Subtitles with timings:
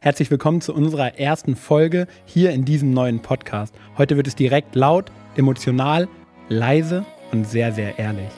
[0.00, 3.74] Herzlich willkommen zu unserer ersten Folge hier in diesem neuen Podcast.
[3.96, 6.06] Heute wird es direkt laut, emotional,
[6.50, 8.28] leise und sehr, sehr ehrlich.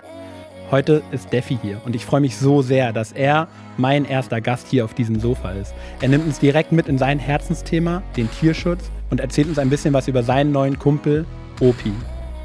[0.71, 4.69] Heute ist Steffi hier und ich freue mich so sehr, dass er mein erster Gast
[4.69, 5.75] hier auf diesem Sofa ist.
[6.01, 9.95] Er nimmt uns direkt mit in sein Herzensthema, den Tierschutz, und erzählt uns ein bisschen
[9.95, 11.27] was über seinen neuen Kumpel,
[11.61, 11.93] Opi.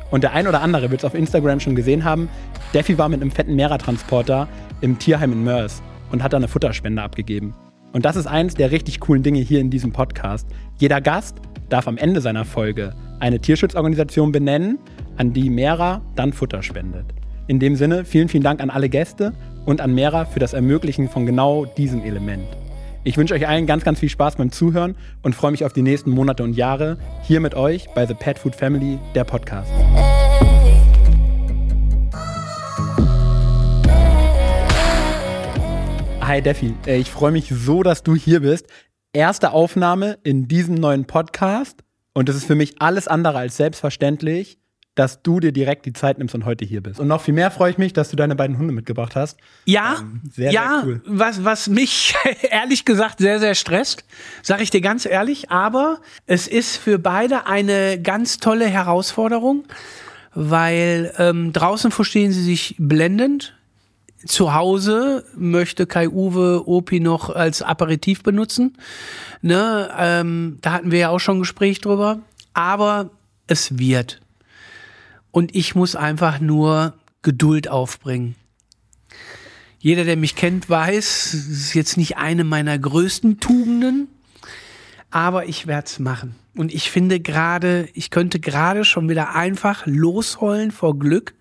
[0.09, 2.29] Und der ein oder andere wird es auf Instagram schon gesehen haben.
[2.69, 4.47] Steffi war mit einem fetten Mehrer-Transporter
[4.81, 7.53] im Tierheim in Mörs und hat da eine Futterspende abgegeben.
[7.93, 10.47] Und das ist eins der richtig coolen Dinge hier in diesem Podcast.
[10.79, 11.37] Jeder Gast
[11.69, 14.79] darf am Ende seiner Folge eine Tierschutzorganisation benennen,
[15.15, 17.05] an die Mera dann Futter spendet.
[17.47, 19.33] In dem Sinne, vielen, vielen Dank an alle Gäste
[19.65, 22.47] und an Mera für das Ermöglichen von genau diesem Element.
[23.03, 25.81] Ich wünsche euch allen ganz, ganz viel Spaß beim Zuhören und freue mich auf die
[25.81, 29.69] nächsten Monate und Jahre hier mit euch bei The Pet Food Family, der Podcast.
[36.25, 38.67] Hi Defi, äh, ich freue mich so, dass du hier bist.
[39.11, 44.57] Erste Aufnahme in diesem neuen Podcast und es ist für mich alles andere als selbstverständlich,
[44.95, 47.01] dass du dir direkt die Zeit nimmst und heute hier bist.
[47.01, 49.37] Und noch viel mehr freue ich mich, dass du deine beiden Hunde mitgebracht hast.
[49.65, 51.01] Ja, ähm, sehr, ja, sehr cool.
[51.05, 52.15] was, was mich
[52.49, 54.05] ehrlich gesagt sehr, sehr stresst,
[54.43, 59.65] sage ich dir ganz ehrlich, aber es ist für beide eine ganz tolle Herausforderung,
[60.33, 63.57] weil ähm, draußen verstehen sie sich blendend.
[64.25, 68.77] Zu Hause möchte Kai Uwe Opi noch als Aperitif benutzen.
[69.41, 72.19] Ne, ähm, da hatten wir ja auch schon ein Gespräch drüber.
[72.53, 73.09] Aber
[73.47, 74.21] es wird
[75.31, 76.93] und ich muss einfach nur
[77.23, 78.35] Geduld aufbringen.
[79.79, 84.07] Jeder, der mich kennt, weiß, es ist jetzt nicht eine meiner größten Tugenden,
[85.11, 86.35] aber ich werde es machen.
[86.55, 91.33] Und ich finde gerade, ich könnte gerade schon wieder einfach losheulen vor Glück,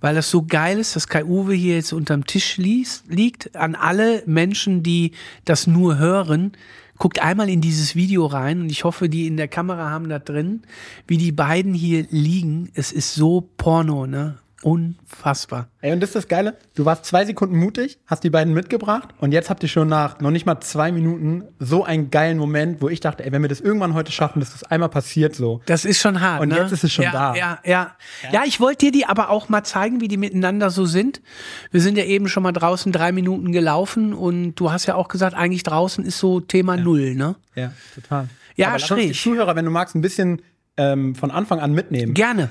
[0.00, 3.56] weil das so geil ist, dass Kai Uwe hier jetzt unterm Tisch liegt.
[3.56, 5.12] An alle Menschen, die
[5.44, 6.52] das nur hören,
[6.98, 10.18] guckt einmal in dieses Video rein und ich hoffe, die in der Kamera haben da
[10.18, 10.62] drin,
[11.06, 12.70] wie die beiden hier liegen.
[12.74, 14.38] Es ist so Porno, ne?
[14.62, 15.68] Unfassbar.
[15.80, 16.58] Ey, und das ist das Geile.
[16.74, 20.20] Du warst zwei Sekunden mutig, hast die beiden mitgebracht und jetzt habt ihr schon nach
[20.20, 23.48] noch nicht mal zwei Minuten so einen geilen Moment, wo ich dachte, ey, wenn wir
[23.48, 25.62] das irgendwann heute schaffen, dass das einmal passiert so.
[25.64, 26.42] Das ist schon hart.
[26.42, 26.58] Und ne?
[26.58, 27.34] jetzt ist es schon ja, da.
[27.34, 28.32] Ja, ja, ja.
[28.32, 31.22] Ja, ich wollte dir die aber auch mal zeigen, wie die miteinander so sind.
[31.70, 35.08] Wir sind ja eben schon mal draußen drei Minuten gelaufen und du hast ja auch
[35.08, 36.82] gesagt, eigentlich draußen ist so Thema ja.
[36.82, 37.36] Null, ne?
[37.54, 38.28] Ja, total.
[38.56, 39.12] Ja, aber schräg.
[39.12, 40.42] die Zuhörer, wenn du magst, ein bisschen
[40.76, 42.12] ähm, von Anfang an mitnehmen.
[42.12, 42.50] Gerne.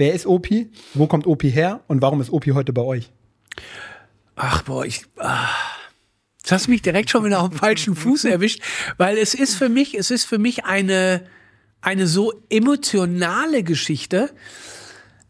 [0.00, 0.70] Wer ist Opi?
[0.94, 1.80] Wo kommt Opi her?
[1.86, 3.10] Und warum ist Opi heute bei euch?
[4.34, 5.02] Ach, boah, ich.
[5.18, 5.46] Ah.
[6.38, 8.62] Jetzt hast mich direkt schon wieder auf dem falschen Fuß erwischt,
[8.96, 11.26] weil es ist für mich, es ist für mich eine,
[11.82, 14.30] eine so emotionale Geschichte.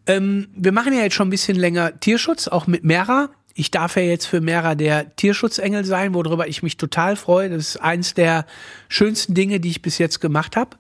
[0.06, 3.31] Ähm, wir machen ja jetzt schon ein bisschen länger Tierschutz, auch mit Mera.
[3.54, 7.50] Ich darf ja jetzt für Mera der Tierschutzengel sein, worüber ich mich total freue.
[7.50, 8.47] Das ist eins der
[8.88, 10.76] schönsten Dinge, die ich bis jetzt gemacht habe.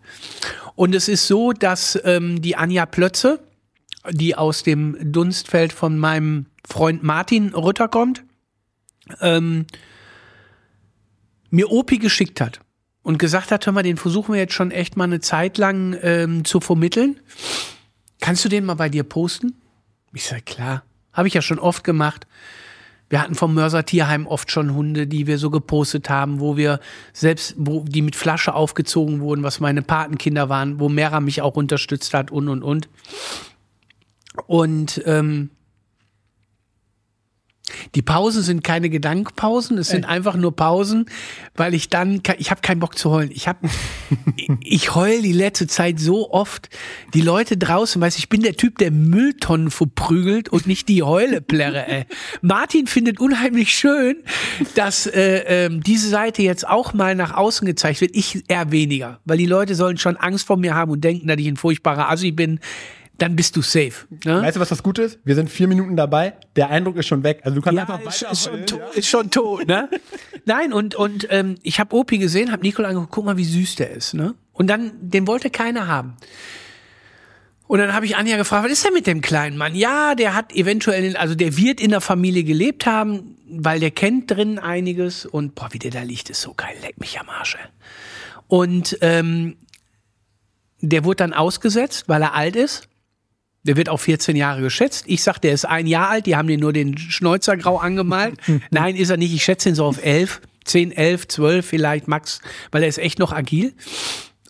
[0.76, 3.40] Und es ist so, dass ähm, die Anja Plötze,
[4.10, 8.24] die aus dem Dunstfeld von meinem Freund Martin Rütter kommt,
[9.20, 9.66] ähm,
[11.50, 12.60] mir Opi geschickt hat
[13.02, 15.98] und gesagt hat, hör mal, den versuchen wir jetzt schon echt mal eine Zeit lang
[16.02, 17.18] ähm, zu vermitteln.
[18.20, 19.54] Kannst du den mal bei dir posten?
[20.12, 20.84] Ich sage, klar.
[21.12, 22.26] Habe ich ja schon oft gemacht.
[23.08, 26.78] Wir hatten vom Mörser Tierheim oft schon Hunde, die wir so gepostet haben, wo wir
[27.12, 31.56] selbst, wo die mit Flasche aufgezogen wurden, was meine Patenkinder waren, wo Mera mich auch
[31.56, 32.88] unterstützt hat und und und.
[34.46, 35.50] Und ähm,
[37.94, 41.06] die Pausen sind keine Gedankenpausen, es sind einfach nur Pausen,
[41.54, 43.30] weil ich dann, ich habe keinen Bock zu heulen.
[43.32, 43.68] Ich habe,
[44.60, 46.68] ich heul die letzte Zeit so oft.
[47.14, 51.86] Die Leute draußen, weiß ich bin der Typ, der Mülltonnen verprügelt und nicht die Heuleplärre.
[51.86, 52.04] Ey.
[52.42, 54.16] Martin findet unheimlich schön,
[54.74, 58.14] dass äh, äh, diese Seite jetzt auch mal nach außen gezeigt wird.
[58.14, 61.38] Ich eher weniger, weil die Leute sollen schon Angst vor mir haben und denken, dass
[61.38, 62.60] ich ein furchtbarer Assi bin
[63.20, 64.06] dann bist du safe.
[64.24, 64.40] Ne?
[64.42, 65.18] Weißt du, was das Gute ist?
[65.24, 67.40] Wir sind vier Minuten dabei, der Eindruck ist schon weg.
[67.44, 68.32] Also du kannst ja, einfach weiter.
[68.32, 68.86] Ist, schon, ja.
[68.94, 69.90] ist schon tot, ne?
[70.46, 73.76] Nein, und, und ähm, ich habe Opi gesehen, habe Nicole angeguckt, guck mal, wie süß
[73.76, 74.34] der ist, ne?
[74.52, 76.16] Und dann, den wollte keiner haben.
[77.66, 79.74] Und dann habe ich Anja gefragt, was ist denn mit dem kleinen Mann?
[79.74, 84.30] Ja, der hat eventuell, also der wird in der Familie gelebt haben, weil der kennt
[84.30, 87.56] drin einiges und boah, wie der da liegt, ist so geil, leck mich am Arsch.
[87.56, 87.68] Ey.
[88.48, 89.56] Und ähm,
[90.80, 92.89] der wurde dann ausgesetzt, weil er alt ist
[93.62, 95.04] der wird auf 14 Jahre geschätzt.
[95.06, 96.26] Ich sag, der ist ein Jahr alt.
[96.26, 98.38] Die haben den nur den Schnäuzer grau angemalt.
[98.70, 99.34] Nein, ist er nicht.
[99.34, 102.40] Ich schätze ihn so auf 11, 10, 11, 12 vielleicht max,
[102.70, 103.74] weil er ist echt noch agil.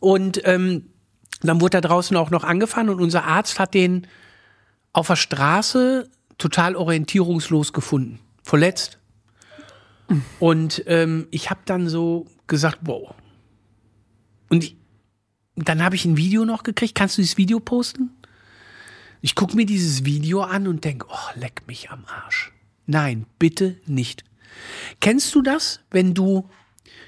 [0.00, 0.86] Und ähm,
[1.42, 4.06] dann wurde er draußen auch noch angefahren und unser Arzt hat den
[4.92, 6.08] auf der Straße
[6.38, 8.20] total orientierungslos gefunden.
[8.42, 8.98] Verletzt.
[10.38, 13.14] Und ähm, ich habe dann so gesagt, wow.
[14.48, 14.76] Und ich,
[15.54, 16.94] dann habe ich ein Video noch gekriegt.
[16.94, 18.10] Kannst du dieses Video posten?
[19.20, 22.52] Ich gucke mir dieses Video an und denke, oh, leck mich am Arsch.
[22.86, 24.24] Nein, bitte nicht.
[25.00, 26.48] Kennst du das, wenn du,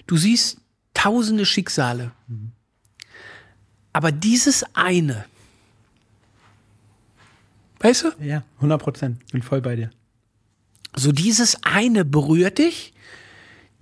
[0.07, 0.61] du siehst
[0.95, 2.13] tausende Schicksale,
[3.93, 5.25] aber dieses eine,
[7.81, 8.25] weißt du?
[8.25, 9.91] Ja, 100 Prozent, bin voll bei dir.
[10.95, 12.95] So dieses eine berührt dich,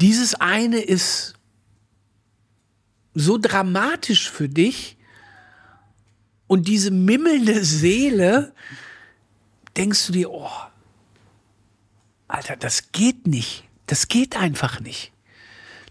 [0.01, 1.35] dieses eine ist
[3.15, 4.97] so dramatisch für dich
[6.51, 8.53] und diese mimmelnde Seele,
[9.77, 10.51] denkst du dir, oh,
[12.27, 13.63] Alter, das geht nicht.
[13.87, 15.13] Das geht einfach nicht.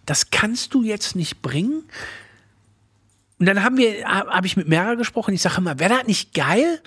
[0.05, 1.85] Das kannst du jetzt nicht bringen.
[3.39, 5.33] Und dann haben wir, habe ich mit Mera gesprochen.
[5.33, 6.81] Ich sage immer, wäre das nicht geil,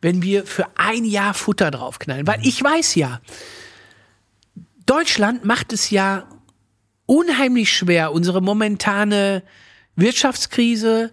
[0.00, 2.26] wenn wir für ein Jahr Futter draufknallen?
[2.26, 3.20] Weil ich weiß ja,
[4.86, 6.26] Deutschland macht es ja
[7.04, 9.42] unheimlich schwer, unsere momentane
[9.96, 11.12] Wirtschaftskrise,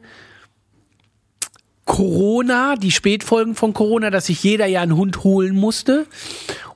[1.85, 6.07] Corona, die Spätfolgen von Corona, dass sich jeder ja einen Hund holen musste.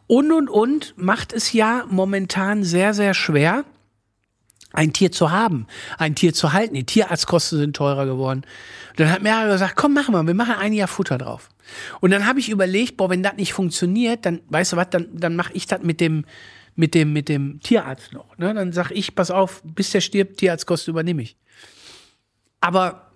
[0.08, 3.66] Und, und, und macht es ja momentan sehr, sehr schwer,
[4.72, 5.68] ein Tier zu haben,
[5.98, 6.76] ein Tier zu halten.
[6.76, 8.44] Die Tierarztkosten sind teurer geworden.
[8.92, 11.50] Und dann hat mehrere gesagt, komm, machen wir, wir machen ein Jahr Futter drauf.
[12.02, 15.08] Und dann habe ich überlegt, boah, wenn das nicht funktioniert, dann, weißt du was, dann,
[15.14, 16.26] dann mache ich das mit dem,
[16.76, 18.38] mit dem, mit dem Tierarzt noch.
[18.38, 18.54] Ne?
[18.54, 21.36] Dann sag ich, pass auf, bis der stirbt, Tierarztkosten übernehme ich.
[22.62, 23.09] Aber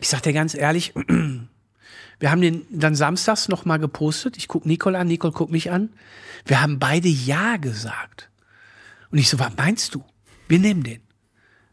[0.00, 0.94] ich sag dir ganz ehrlich,
[2.18, 4.36] wir haben den dann samstags noch mal gepostet.
[4.36, 5.90] Ich guck Nicole an, Nicole guckt mich an.
[6.44, 8.30] Wir haben beide Ja gesagt.
[9.10, 10.04] Und ich so, was meinst du?
[10.48, 11.00] Wir nehmen den.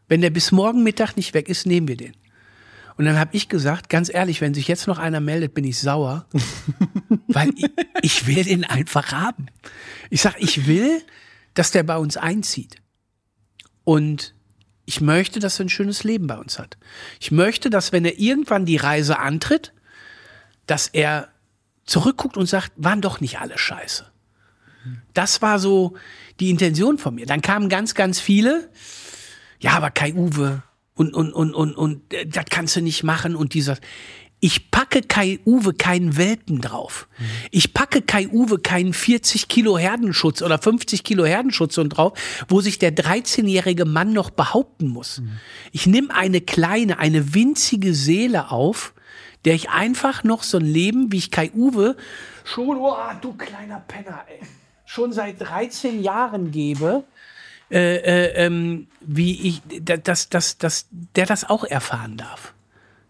[0.08, 2.14] Wenn der bis morgen Mittag nicht weg ist, nehmen wir den.
[2.96, 5.78] Und dann habe ich gesagt, ganz ehrlich, wenn sich jetzt noch einer meldet, bin ich
[5.78, 6.26] sauer,
[7.28, 7.70] weil ich,
[8.02, 9.46] ich will den einfach haben.
[10.10, 11.02] Ich sag, ich will,
[11.54, 12.76] dass der bei uns einzieht.
[13.82, 14.33] Und
[14.86, 16.76] ich möchte, dass er ein schönes Leben bei uns hat.
[17.20, 19.72] Ich möchte, dass wenn er irgendwann die Reise antritt,
[20.66, 21.28] dass er
[21.84, 24.10] zurückguckt und sagt, waren doch nicht alle scheiße.
[25.14, 25.96] Das war so
[26.40, 27.26] die Intention von mir.
[27.26, 28.70] Dann kamen ganz, ganz viele,
[29.60, 30.62] ja, aber Kai Uwe
[30.94, 33.78] und, und, und, und, und äh, das kannst du nicht machen und dieser.
[34.40, 37.08] Ich packe Kai Uwe keinen Welpen drauf.
[37.18, 37.24] Mhm.
[37.50, 42.12] Ich packe Kai Uwe keinen 40 Kilo Herdenschutz oder 50 Kilo Herdenschutz und drauf,
[42.48, 45.18] wo sich der 13-jährige Mann noch behaupten muss.
[45.18, 45.38] Mhm.
[45.72, 48.94] Ich nehme eine kleine, eine winzige Seele auf,
[49.44, 51.96] der ich einfach noch so ein Leben, wie ich Kai Uwe
[52.44, 54.46] schon, oh, du kleiner Penner, ey,
[54.84, 57.04] schon seit 13 Jahren gebe,
[57.70, 62.54] äh, äh, ähm, wie ich, dass, dass, dass der das auch erfahren darf.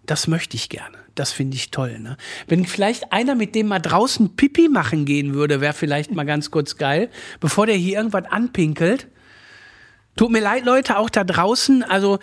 [0.06, 0.98] Das möchte ich gerne.
[1.14, 1.98] Das finde ich toll.
[1.98, 2.16] Ne?
[2.46, 6.50] Wenn vielleicht einer mit dem mal draußen Pipi machen gehen würde, wäre vielleicht mal ganz
[6.50, 7.10] kurz geil,
[7.40, 9.08] bevor der hier irgendwas anpinkelt.
[10.16, 11.82] Tut mir leid, Leute, auch da draußen.
[11.82, 12.18] Also,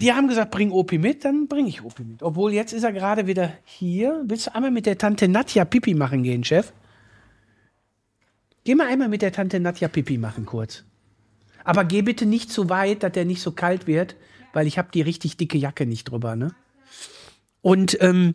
[0.00, 2.22] die haben gesagt, bring Opi mit, dann bringe ich Opi mit.
[2.22, 4.22] Obwohl, jetzt ist er gerade wieder hier.
[4.24, 6.72] Willst du einmal mit der Tante Nadja Pipi machen gehen, Chef?
[8.64, 10.84] Geh mal einmal mit der Tante Nadja Pipi machen, kurz.
[11.64, 14.16] Aber geh bitte nicht zu weit, dass der nicht so kalt wird,
[14.54, 16.54] weil ich habe die richtig dicke Jacke nicht drüber, ne?
[17.60, 18.34] Und ähm,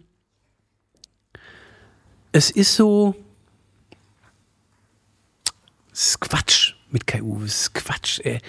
[2.31, 3.15] es ist so,
[5.91, 8.19] es ist Quatsch mit Kai Uwe, es ist Quatsch.
[8.23, 8.39] Ey.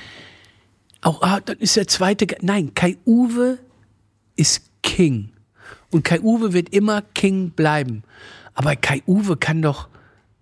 [1.03, 3.59] Auch, ah, dann ist der zweite, nein, Kai Uwe
[4.37, 5.33] ist King.
[5.91, 8.03] Und Kai Uwe wird immer King bleiben.
[8.55, 9.89] Aber Kai Uwe kann doch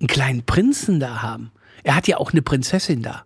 [0.00, 1.50] einen kleinen Prinzen da haben.
[1.82, 3.24] Er hat ja auch eine Prinzessin da.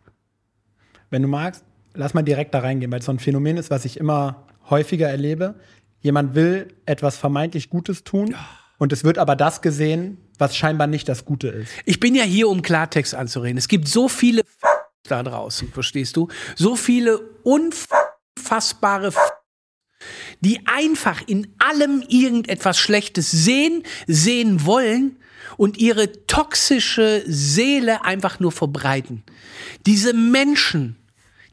[1.11, 3.85] Wenn du magst, lass mal direkt da reingehen, weil es so ein Phänomen ist, was
[3.85, 5.55] ich immer häufiger erlebe.
[6.01, 8.35] Jemand will etwas vermeintlich Gutes tun
[8.79, 11.73] und es wird aber das gesehen, was scheinbar nicht das Gute ist.
[11.85, 13.59] Ich bin ja hier, um Klartext anzureden.
[13.59, 14.43] Es gibt so viele
[15.09, 16.29] da draußen, verstehst du?
[16.57, 19.13] So viele unfassbare
[20.41, 25.17] die einfach in allem irgendetwas Schlechtes sehen, sehen wollen
[25.57, 29.23] und ihre toxische Seele einfach nur verbreiten.
[29.87, 30.97] Diese Menschen,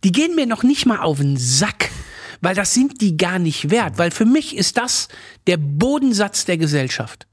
[0.03, 1.89] die gehen mir noch nicht mal auf den Sack
[2.41, 5.07] weil das sind die gar nicht wert, weil für mich ist das
[5.47, 7.27] der Bodensatz der Gesellschaft.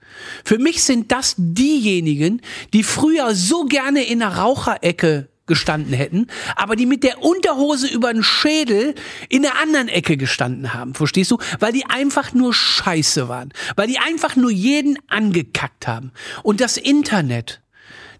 [0.44, 2.40] Für mich sind das diejenigen,
[2.72, 8.12] die früher so gerne in der Raucherecke gestanden hätten, aber die mit der Unterhose über
[8.12, 8.96] den Schädel
[9.28, 11.38] in der anderen Ecke gestanden haben, verstehst du?
[11.60, 16.10] Weil die einfach nur scheiße waren, weil die einfach nur jeden angekackt haben.
[16.42, 17.60] Und das Internet,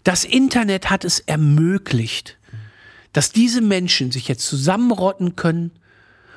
[0.05, 2.36] das Internet hat es ermöglicht,
[3.17, 5.71] dass diese Menschen sich jetzt zusammenrotten können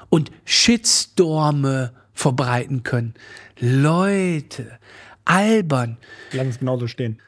[0.09, 3.13] und Shitstorme verbreiten können.
[3.59, 4.79] Leute,
[5.27, 5.99] albern.
[6.33, 7.21] Lass uns genauso stehen.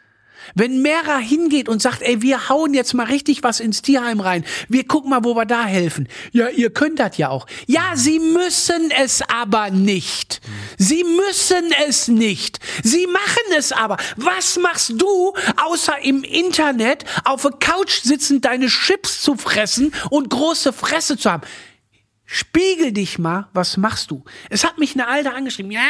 [0.54, 4.44] Wenn Mera hingeht und sagt, ey, wir hauen jetzt mal richtig was ins Tierheim rein,
[4.68, 6.08] wir gucken mal, wo wir da helfen.
[6.32, 7.46] Ja, ihr könnt das ja auch.
[7.66, 10.40] Ja, sie müssen es aber nicht.
[10.78, 12.58] Sie müssen es nicht.
[12.82, 13.96] Sie machen es aber.
[14.16, 20.30] Was machst du, außer im Internet auf der Couch sitzend deine Chips zu fressen und
[20.30, 21.42] große Fresse zu haben?
[22.24, 24.24] Spiegel dich mal, was machst du?
[24.48, 25.70] Es hat mich eine Alte angeschrieben.
[25.70, 25.80] Ja,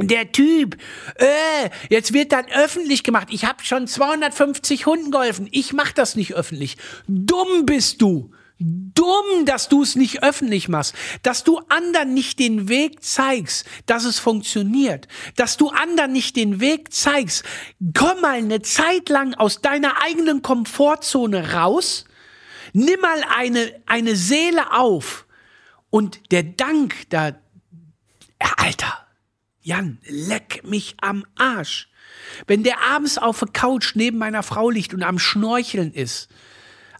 [0.00, 0.76] der Typ,
[1.16, 3.28] äh, jetzt wird dann öffentlich gemacht.
[3.30, 5.48] Ich habe schon 250 Hunden geholfen.
[5.50, 6.76] Ich mach das nicht öffentlich.
[7.06, 8.30] Dumm bist du.
[8.60, 14.04] Dumm, dass du es nicht öffentlich machst, dass du anderen nicht den Weg zeigst, dass
[14.04, 17.44] es funktioniert, dass du anderen nicht den Weg zeigst.
[17.96, 22.04] Komm mal eine Zeit lang aus deiner eigenen Komfortzone raus,
[22.72, 25.28] nimm mal eine, eine Seele auf
[25.90, 27.36] und der Dank da,
[28.56, 29.06] Alter,
[29.68, 31.90] Jan, leck mich am Arsch.
[32.46, 36.30] Wenn der abends auf der Couch neben meiner Frau liegt und am Schnorcheln ist,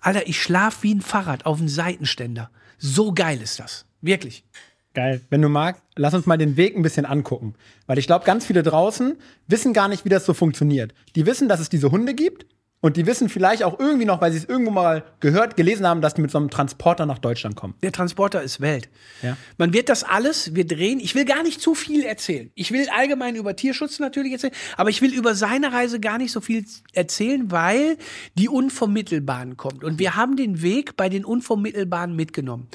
[0.03, 2.51] Alter, ich schlaf wie ein Fahrrad auf dem Seitenständer.
[2.77, 3.87] So geil ist das.
[4.03, 4.45] Wirklich.
[4.93, 5.23] Geil.
[5.31, 7.55] Wenn du magst, lass uns mal den Weg ein bisschen angucken.
[7.87, 10.93] Weil ich glaube, ganz viele draußen wissen gar nicht, wie das so funktioniert.
[11.17, 12.45] Die wissen, dass es diese Hunde gibt,
[12.81, 16.01] und die wissen vielleicht auch irgendwie noch, weil sie es irgendwo mal gehört, gelesen haben,
[16.01, 17.75] dass die mit so einem Transporter nach Deutschland kommen.
[17.83, 18.89] Der Transporter ist Welt.
[19.21, 19.37] Ja.
[19.57, 22.53] Man wird das alles, wir drehen, ich will gar nicht zu viel erzählen.
[22.55, 26.31] Ich will allgemein über Tierschutz natürlich erzählen, aber ich will über seine Reise gar nicht
[26.31, 27.97] so viel erzählen, weil
[28.37, 29.83] die Unvermittelbaren kommt.
[29.83, 32.69] Und wir haben den Weg bei den Unvermittelbaren mitgenommen.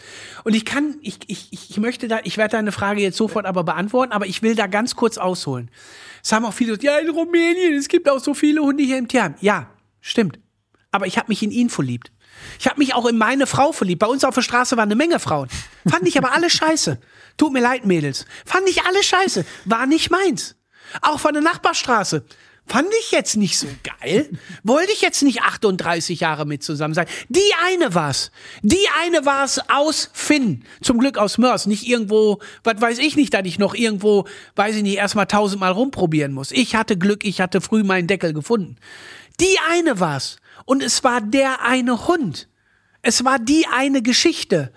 [0.44, 3.64] Und ich kann, ich, ich, ich möchte da, ich werde deine Frage jetzt sofort aber
[3.64, 5.72] beantworten, aber ich will da ganz kurz ausholen.
[6.22, 8.98] Es haben auch viele gesagt, ja, in Rumänien, es gibt auch so viele Hunde hier
[8.98, 9.36] im Tierheim.
[9.40, 9.70] Ja,
[10.06, 10.38] Stimmt.
[10.92, 12.12] Aber ich habe mich in ihn verliebt.
[12.60, 14.00] Ich habe mich auch in meine Frau verliebt.
[14.00, 15.48] Bei uns auf der Straße waren eine Menge Frauen.
[15.88, 17.00] Fand ich aber alle scheiße.
[17.38, 18.26] Tut mir leid, Mädels.
[18.46, 19.46] Fand ich alle scheiße.
[19.64, 20.56] War nicht meins.
[21.02, 22.26] Auch von der Nachbarstraße.
[22.66, 23.68] Fand ich jetzt nicht so
[24.02, 24.30] geil.
[24.64, 27.08] Wollte ich jetzt nicht 38 Jahre mit zusammen sein.
[27.30, 28.32] Die eine war's.
[28.62, 30.64] Die eine war's aus Finn.
[30.82, 31.66] Zum Glück aus Mörs.
[31.66, 35.72] Nicht irgendwo, was weiß ich nicht, dass ich noch irgendwo, weiß ich nicht, erstmal tausendmal
[35.72, 36.52] rumprobieren muss.
[36.52, 38.78] Ich hatte Glück, ich hatte früh meinen Deckel gefunden.
[39.40, 40.38] Die eine war's.
[40.66, 42.48] Und es war der eine Hund.
[43.02, 44.72] Es war die eine Geschichte.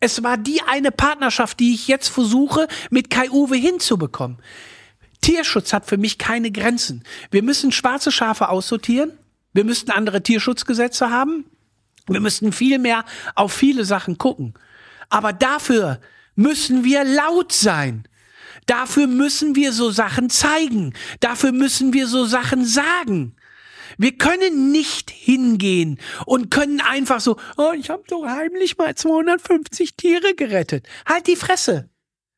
[0.00, 4.38] Es war die eine Partnerschaft, die ich jetzt versuche, mit Kai-Uwe hinzubekommen.
[5.20, 7.04] Tierschutz hat für mich keine Grenzen.
[7.30, 9.12] Wir müssen schwarze Schafe aussortieren.
[9.52, 11.44] Wir müssten andere Tierschutzgesetze haben.
[12.08, 13.04] Wir müssten viel mehr
[13.36, 14.54] auf viele Sachen gucken.
[15.08, 16.00] Aber dafür
[16.34, 18.08] müssen wir laut sein.
[18.66, 20.94] Dafür müssen wir so Sachen zeigen.
[21.20, 23.36] Dafür müssen wir so Sachen sagen.
[23.98, 29.96] Wir können nicht hingehen und können einfach so, oh, ich habe doch heimlich mal 250
[29.96, 30.86] Tiere gerettet.
[31.06, 31.88] Halt die Fresse.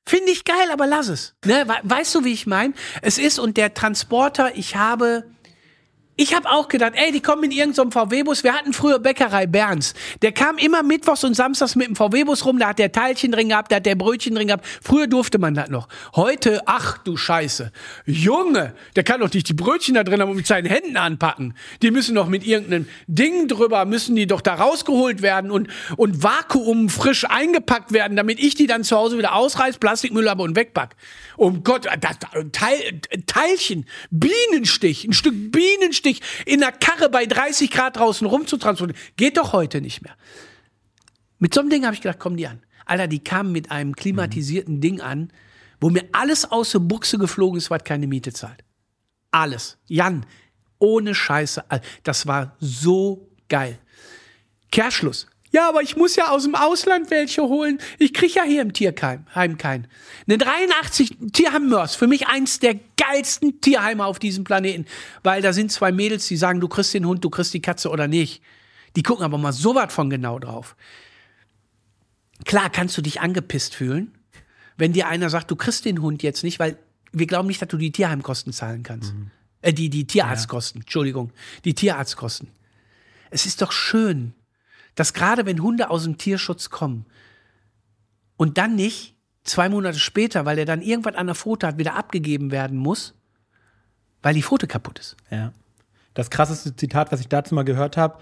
[0.07, 1.35] Finde ich geil, aber lass es.
[1.45, 1.67] Ne?
[1.83, 2.75] Weißt du, wie ich meine?
[3.01, 5.25] Es ist und der Transporter, ich habe
[6.17, 8.45] ich habe auch gedacht, ey, die kommen in irgendeinem VW-Bus.
[8.45, 9.95] Wir hatten früher Bäckerei Berns.
[10.23, 12.61] Der kam immer mittwochs und samstags mit dem VW-Bus rum.
[12.61, 14.65] Da hat der Teilchen drin gehabt, da hat der Brötchen drin gehabt.
[14.81, 15.89] Früher durfte man das noch.
[16.15, 17.73] Heute, ach du Scheiße.
[18.07, 21.55] Junge, der kann doch nicht die Brötchen da drin haben und mit seinen Händen anpacken.
[21.83, 26.23] Die müssen doch mit irgendeinem Ding drüber, müssen die doch da rausgeholt werden und, und
[26.23, 30.55] Vakuum frisch eingepackt werden, damit ich die dann zu Hause wieder ausreiß, Plastikmüll aber und
[30.55, 30.95] wegpack.
[31.37, 32.19] Um Gott, das,
[32.53, 36.04] Teil, Teilchen, Bienenstich, ein Stück Bienenstich
[36.47, 40.17] in der Karre bei 30 Grad draußen rumzutransportieren, geht doch heute nicht mehr.
[41.39, 42.63] Mit so einem Ding habe ich gedacht, kommen die an.
[42.87, 44.81] Alter, die kamen mit einem klimatisierten mhm.
[44.81, 45.33] Ding an,
[45.81, 48.65] wo mir alles aus der Buchse geflogen ist, was keine Miete zahlt.
[49.31, 49.79] Alles.
[49.87, 50.27] Jan,
[50.79, 51.65] ohne Scheiße.
[52.03, 53.79] Das war so geil.
[54.71, 55.27] Kehrschluss.
[55.55, 57.79] Ja, aber ich muss ja aus dem Ausland welche holen.
[58.01, 59.87] Ich krieg ja hier im Tierheim keinen.
[60.27, 64.85] Eine 83 Tierheim Mörs, für mich eins der geilsten Tierheime auf diesem Planeten,
[65.23, 67.91] weil da sind zwei Mädels, die sagen, du kriegst den Hund, du kriegst die Katze
[67.91, 68.43] oder nicht.
[68.97, 70.75] Die gucken aber mal so was von genau drauf.
[72.45, 74.13] Klar kannst du dich angepisst fühlen,
[74.77, 76.79] wenn dir einer sagt, du kriegst den Hund jetzt nicht, weil
[77.13, 79.15] wir glauben nicht, dass du die Tierheimkosten zahlen kannst.
[79.15, 79.31] Mhm.
[79.63, 80.83] Äh, die, die Tierarztkosten, ja.
[80.83, 81.31] Entschuldigung,
[81.65, 82.49] die Tierarztkosten.
[83.31, 84.35] Es ist doch schön,
[84.95, 87.07] dass gerade wenn Hunde aus dem Tierschutz kommen
[88.37, 91.95] und dann nicht zwei Monate später, weil er dann irgendwas an der Pfote hat, wieder
[91.95, 93.15] abgegeben werden muss,
[94.23, 95.17] weil die Pfote kaputt ist.
[95.31, 95.53] Ja.
[96.15, 98.19] Das krasseste Zitat, was ich dazu mal gehört habe,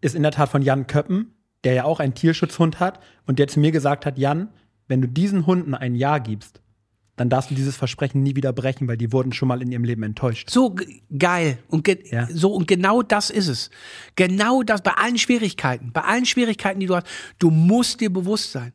[0.00, 3.48] ist in der Tat von Jan Köppen, der ja auch einen Tierschutzhund hat und der
[3.48, 4.48] zu mir gesagt hat, Jan,
[4.88, 6.60] wenn du diesen Hunden ein Ja gibst,
[7.16, 9.84] dann darfst du dieses Versprechen nie wieder brechen, weil die wurden schon mal in ihrem
[9.84, 10.50] Leben enttäuscht.
[10.50, 10.76] So
[11.18, 12.28] geil und ja.
[12.30, 13.70] so und genau das ist es.
[14.14, 17.06] Genau das bei allen Schwierigkeiten, bei allen Schwierigkeiten, die du hast,
[17.38, 18.72] du musst dir bewusst sein.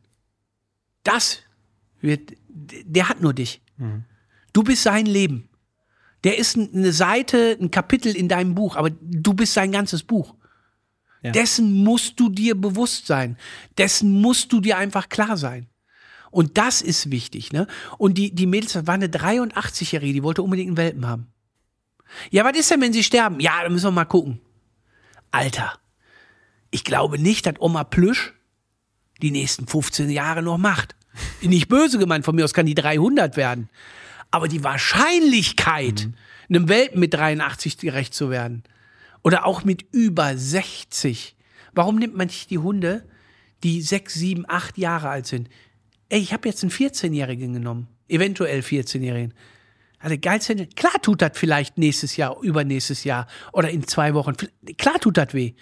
[1.04, 1.38] Das
[2.00, 3.60] wird der hat nur dich.
[3.76, 4.04] Mhm.
[4.52, 5.48] Du bist sein Leben.
[6.24, 10.34] Der ist eine Seite, ein Kapitel in deinem Buch, aber du bist sein ganzes Buch.
[11.22, 11.32] Ja.
[11.32, 13.36] Dessen musst du dir bewusst sein.
[13.78, 15.68] Dessen musst du dir einfach klar sein.
[16.32, 17.68] Und das ist wichtig, ne?
[17.98, 21.28] Und die, die Mädels, war eine 83-Jährige, die wollte unbedingt einen Welpen haben.
[22.30, 23.38] Ja, was ist denn, wenn sie sterben?
[23.38, 24.40] Ja, da müssen wir mal gucken.
[25.30, 25.78] Alter,
[26.70, 28.32] ich glaube nicht, dass Oma Plüsch
[29.20, 30.96] die nächsten 15 Jahre noch macht.
[31.42, 33.68] Nicht böse gemeint, von mir aus kann die 300 werden.
[34.30, 36.14] Aber die Wahrscheinlichkeit, mhm.
[36.48, 38.62] einem Welpen mit 83 gerecht zu werden
[39.22, 41.36] oder auch mit über 60,
[41.74, 43.06] warum nimmt man nicht die Hunde,
[43.62, 45.50] die 6, 7, 8 Jahre alt sind?
[46.12, 49.32] Ey, ich habe jetzt einen 14-Jährigen genommen, eventuell 14-Jährigen.
[49.98, 54.34] Also geilste, klar tut das vielleicht nächstes Jahr, übernächstes Jahr oder in zwei Wochen.
[54.76, 55.54] Klar tut das weh.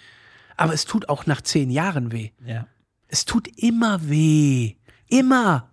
[0.57, 2.31] Aber es tut auch nach zehn Jahren weh.
[2.45, 2.67] Ja.
[3.07, 4.75] Es tut immer weh.
[5.07, 5.69] Immer.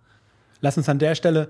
[0.61, 1.49] Lass uns an der Stelle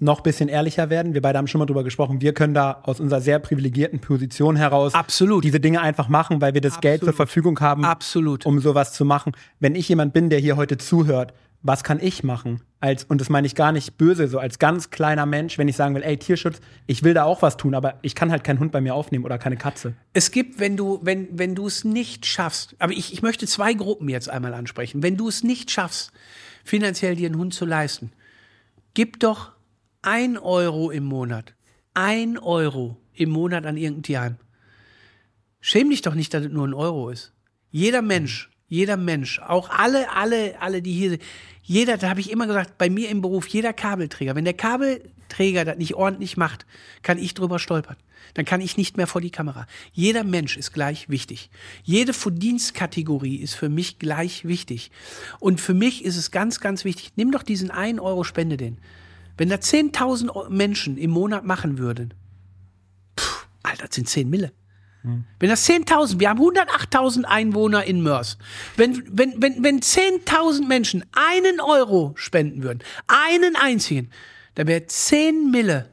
[0.00, 1.14] noch ein bisschen ehrlicher werden.
[1.14, 2.20] Wir beide haben schon mal drüber gesprochen.
[2.20, 5.44] Wir können da aus unserer sehr privilegierten Position heraus Absolut.
[5.44, 6.82] diese Dinge einfach machen, weil wir das Absolut.
[6.82, 8.44] Geld zur Verfügung haben, Absolut.
[8.44, 9.32] um sowas zu machen.
[9.60, 11.32] Wenn ich jemand bin, der hier heute zuhört
[11.64, 12.60] was kann ich machen?
[12.78, 15.76] Als, und das meine ich gar nicht böse, so als ganz kleiner Mensch, wenn ich
[15.76, 18.60] sagen will, ey, Tierschutz, ich will da auch was tun, aber ich kann halt keinen
[18.60, 19.94] Hund bei mir aufnehmen oder keine Katze.
[20.12, 23.72] Es gibt, wenn du, wenn, wenn du es nicht schaffst, aber ich, ich möchte zwei
[23.72, 25.02] Gruppen jetzt einmal ansprechen.
[25.02, 26.12] Wenn du es nicht schaffst,
[26.64, 28.12] finanziell dir einen Hund zu leisten,
[28.92, 29.52] gib doch
[30.02, 31.54] ein Euro im Monat.
[31.94, 34.36] Ein Euro im Monat an irgendein Tierheim.
[35.62, 37.32] Schäm dich doch nicht, dass es nur ein Euro ist.
[37.70, 41.22] Jeder Mensch jeder Mensch, auch alle, alle, alle, die hier sind,
[41.62, 45.64] jeder, da habe ich immer gesagt, bei mir im Beruf, jeder Kabelträger, wenn der Kabelträger
[45.64, 46.66] das nicht ordentlich macht,
[47.02, 47.96] kann ich drüber stolpern.
[48.34, 49.66] Dann kann ich nicht mehr vor die Kamera.
[49.92, 51.50] Jeder Mensch ist gleich wichtig.
[51.84, 54.90] Jede Verdienstkategorie ist für mich gleich wichtig.
[55.40, 58.78] Und für mich ist es ganz, ganz wichtig, nimm doch diesen 1 Euro, spende den.
[59.36, 62.12] Wenn da 10.000 Menschen im Monat machen würden,
[63.18, 64.52] pff, Alter, das sind 10 Mille.
[65.38, 68.38] Wenn das 10.000, wir haben 108.000 Einwohner in Mörs.
[68.76, 74.10] Wenn, wenn, wenn, wenn 10.000 Menschen einen Euro spenden würden, einen einzigen,
[74.54, 75.90] dann wäre 10 Mille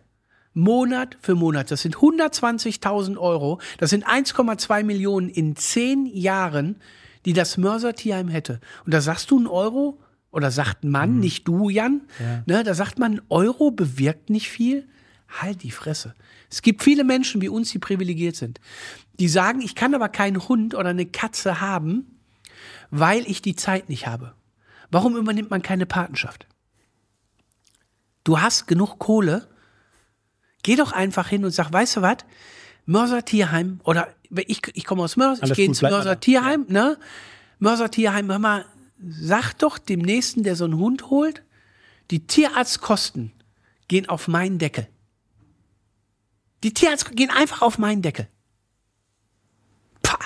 [0.53, 1.71] Monat für Monat.
[1.71, 3.59] Das sind 120.000 Euro.
[3.77, 6.77] Das sind 1,2 Millionen in 10 Jahren,
[7.25, 8.59] die das Mörser Tierheim hätte.
[8.85, 9.99] Und da sagst du ein Euro?
[10.31, 11.19] Oder sagt man, mhm.
[11.19, 12.01] nicht du, Jan?
[12.19, 12.43] Ja.
[12.45, 14.87] Ne, da sagt man, Euro bewirkt nicht viel.
[15.27, 16.15] Halt die Fresse.
[16.49, 18.59] Es gibt viele Menschen wie uns, die privilegiert sind,
[19.13, 22.19] die sagen, ich kann aber keinen Hund oder eine Katze haben,
[22.89, 24.33] weil ich die Zeit nicht habe.
[24.89, 26.47] Warum übernimmt man keine Patenschaft?
[28.23, 29.47] Du hast genug Kohle,
[30.63, 32.17] geh doch einfach hin und sag, weißt du was?
[32.85, 36.97] Mörser Tierheim oder ich, ich komme aus Mörs, ich gehe ins Mörser Tierheim, ne?
[37.59, 38.65] Mörser Tierheim, hör mal,
[38.99, 41.43] sag doch dem Nächsten, der so einen Hund holt,
[42.09, 43.31] die Tierarztkosten
[43.87, 44.87] gehen auf meinen Deckel.
[46.63, 48.27] Die Tierärzte gehen einfach auf meinen Deckel.
[50.01, 50.19] Pah,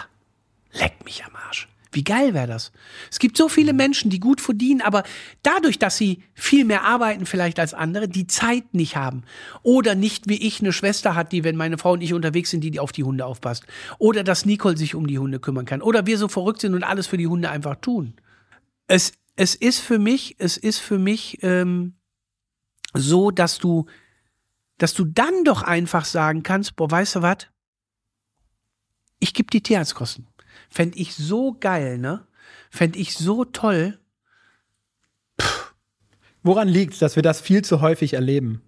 [0.74, 1.68] leck mich am Arsch.
[1.92, 2.74] Wie geil wäre das?
[3.10, 5.04] Es gibt so viele Menschen, die gut verdienen, aber
[5.44, 9.24] dadurch, dass sie viel mehr arbeiten vielleicht als andere, die Zeit nicht haben.
[9.64, 12.66] Oder nicht wie ich eine Schwester hat, die, wenn meine Frau und ich unterwegs sind,
[12.66, 13.66] die, auf die Hunde aufpasst.
[13.98, 15.82] Oder dass Nicole sich um die Hunde kümmern kann.
[15.82, 18.16] Oder wir so verrückt sind und alles für die Hunde einfach tun.
[18.88, 21.94] Es, es ist für mich, es ist für mich ähm,
[22.94, 23.86] so, dass du
[24.78, 27.48] dass du dann doch einfach sagen kannst, boah, weißt du was?
[29.20, 30.28] Ich gebe die Tierarztkosten.
[30.70, 32.26] Fände ich so geil, ne?
[32.70, 34.00] Fände ich so toll.
[35.38, 35.48] Puh.
[36.44, 38.62] Woran liegt es, dass wir das viel zu häufig erleben?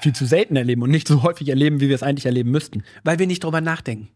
[0.00, 2.84] Viel zu selten erleben und nicht so häufig erleben, wie wir es eigentlich erleben müssten.
[3.02, 4.08] Weil wir nicht drüber nachdenken.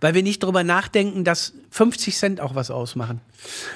[0.00, 3.20] Weil wir nicht drüber nachdenken, dass 50 Cent auch was ausmachen.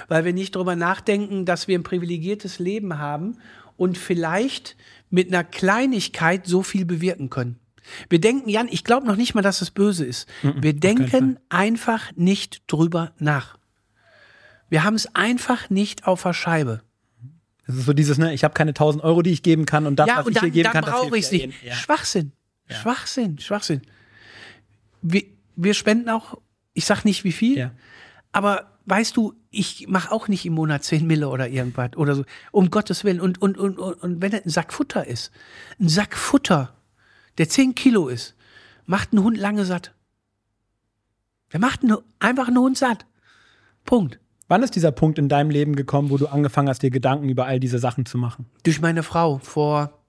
[0.09, 3.39] Weil wir nicht drüber nachdenken, dass wir ein privilegiertes Leben haben
[3.77, 4.77] und vielleicht
[5.11, 7.59] mit einer Kleinigkeit so viel bewirken können.
[8.09, 10.29] Wir denken, Jan, ich glaube noch nicht mal, dass es böse ist.
[10.43, 13.59] Mhm, wir denken einfach nicht drüber nach.
[14.69, 16.83] Wir haben es einfach nicht auf der Scheibe.
[17.67, 19.97] Das ist so dieses, ne, ich habe keine 1000 Euro, die ich geben kann und
[19.97, 21.63] das, ja, was und ich dann, hier geben dann kann, brauche ich nicht.
[21.63, 21.75] Ja.
[21.75, 22.33] Schwachsinn.
[22.69, 22.77] Ja.
[22.77, 23.83] Schwachsinn, Schwachsinn.
[25.03, 25.25] Wir,
[25.57, 26.39] wir spenden auch,
[26.73, 27.71] ich sag nicht wie viel, ja.
[28.33, 32.25] aber weißt du, ich mache auch nicht im Monat 10 Mille oder irgendwas oder so.
[32.53, 33.21] Um Gottes Willen.
[33.21, 35.31] Und, und, und, und wenn es ein Sack Futter ist,
[35.81, 36.75] ein Sack Futter,
[37.39, 38.35] der 10 Kilo ist,
[38.87, 39.95] macht einen Hund lange satt.
[41.53, 43.07] Der macht einen, einfach einen Hund satt.
[43.85, 44.19] Punkt.
[44.49, 47.47] Wann ist dieser Punkt in deinem Leben gekommen, wo du angefangen hast, dir Gedanken über
[47.47, 48.47] all diese Sachen zu machen?
[48.63, 50.05] Durch meine Frau vor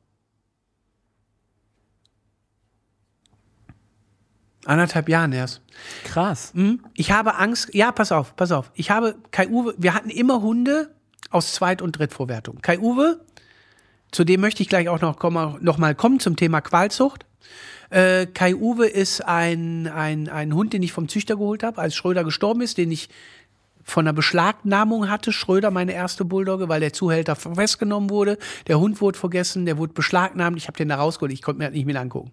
[4.65, 5.61] Anderthalb Jahren erst.
[6.03, 6.51] Krass.
[6.55, 6.83] Mhm.
[6.95, 7.73] Ich habe Angst.
[7.73, 8.71] Ja, pass auf, pass auf.
[8.73, 10.93] Ich habe Kai Uwe, wir hatten immer Hunde
[11.29, 12.59] aus Zweit- und Drittvorwertung.
[12.61, 13.23] Kai Uwe,
[14.15, 17.25] zu dem möchte ich gleich auch noch, kommen, noch mal kommen zum Thema Qualzucht.
[17.89, 21.95] Äh, Kai Uwe ist ein, ein, ein Hund, den ich vom Züchter geholt habe, als
[21.95, 23.09] Schröder gestorben ist, den ich
[23.83, 28.37] von einer Beschlagnahmung hatte, Schröder, meine erste Bulldogge, weil der Zuhälter festgenommen wurde.
[28.67, 30.57] Der Hund wurde vergessen, der wurde beschlagnahmt.
[30.57, 32.31] Ich habe den da rausgeholt, ich konnte mir das nicht mehr angucken.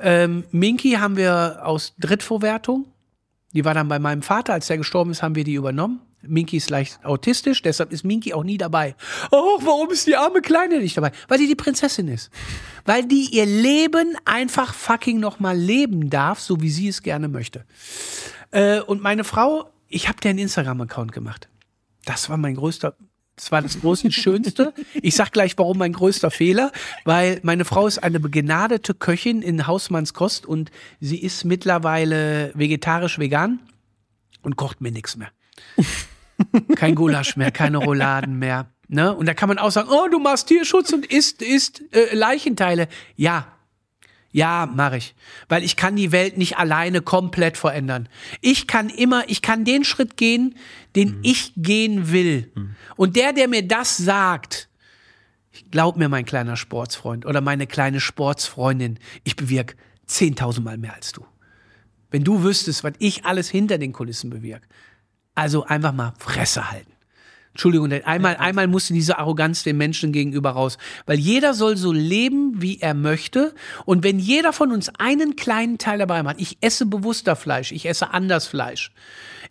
[0.00, 2.86] Ähm, Minky haben wir aus Drittverwertung.
[3.52, 6.00] Die war dann bei meinem Vater, als der gestorben ist, haben wir die übernommen.
[6.22, 8.94] Minky ist leicht autistisch, deshalb ist Minky auch nie dabei.
[9.30, 11.12] Oh, warum ist die arme Kleine nicht dabei?
[11.28, 12.30] Weil die die Prinzessin ist.
[12.84, 17.64] Weil die ihr Leben einfach fucking nochmal leben darf, so wie sie es gerne möchte.
[18.50, 21.48] Äh, und meine Frau, ich habe dir einen Instagram-Account gemacht.
[22.04, 22.96] Das war mein größter,
[23.36, 24.74] das war das große Schönste.
[24.94, 26.72] Ich sag gleich, warum mein größter Fehler,
[27.04, 33.60] weil meine Frau ist eine begnadete Köchin in Hausmannskost und sie ist mittlerweile vegetarisch-vegan
[34.42, 35.30] und kocht mir nichts mehr.
[36.76, 38.70] Kein Gulasch mehr, keine Rouladen mehr.
[38.88, 39.14] Ne?
[39.14, 42.88] Und da kann man auch sagen, oh, du machst Tierschutz und isst, isst äh, Leichenteile.
[43.14, 43.46] Ja,
[44.32, 45.14] ja, mache ich.
[45.48, 48.08] Weil ich kann die Welt nicht alleine komplett verändern.
[48.40, 50.54] Ich kann immer, ich kann den Schritt gehen,
[50.96, 51.20] den mhm.
[51.22, 52.50] ich gehen will.
[52.54, 52.76] Mhm.
[52.96, 54.68] Und der, der mir das sagt,
[55.70, 61.24] glaub mir, mein kleiner Sportsfreund oder meine kleine Sportsfreundin, ich bewirke zehntausendmal mehr als du.
[62.10, 64.66] Wenn du wüsstest, was ich alles hinter den Kulissen bewirke.
[65.34, 66.90] Also einfach mal Fresse halten.
[67.52, 70.78] Entschuldigung, einmal, einmal musste diese Arroganz den Menschen gegenüber raus.
[71.06, 73.54] Weil jeder soll so leben, wie er möchte.
[73.84, 77.86] Und wenn jeder von uns einen kleinen Teil dabei macht, ich esse bewusster Fleisch, ich
[77.86, 78.92] esse anders Fleisch.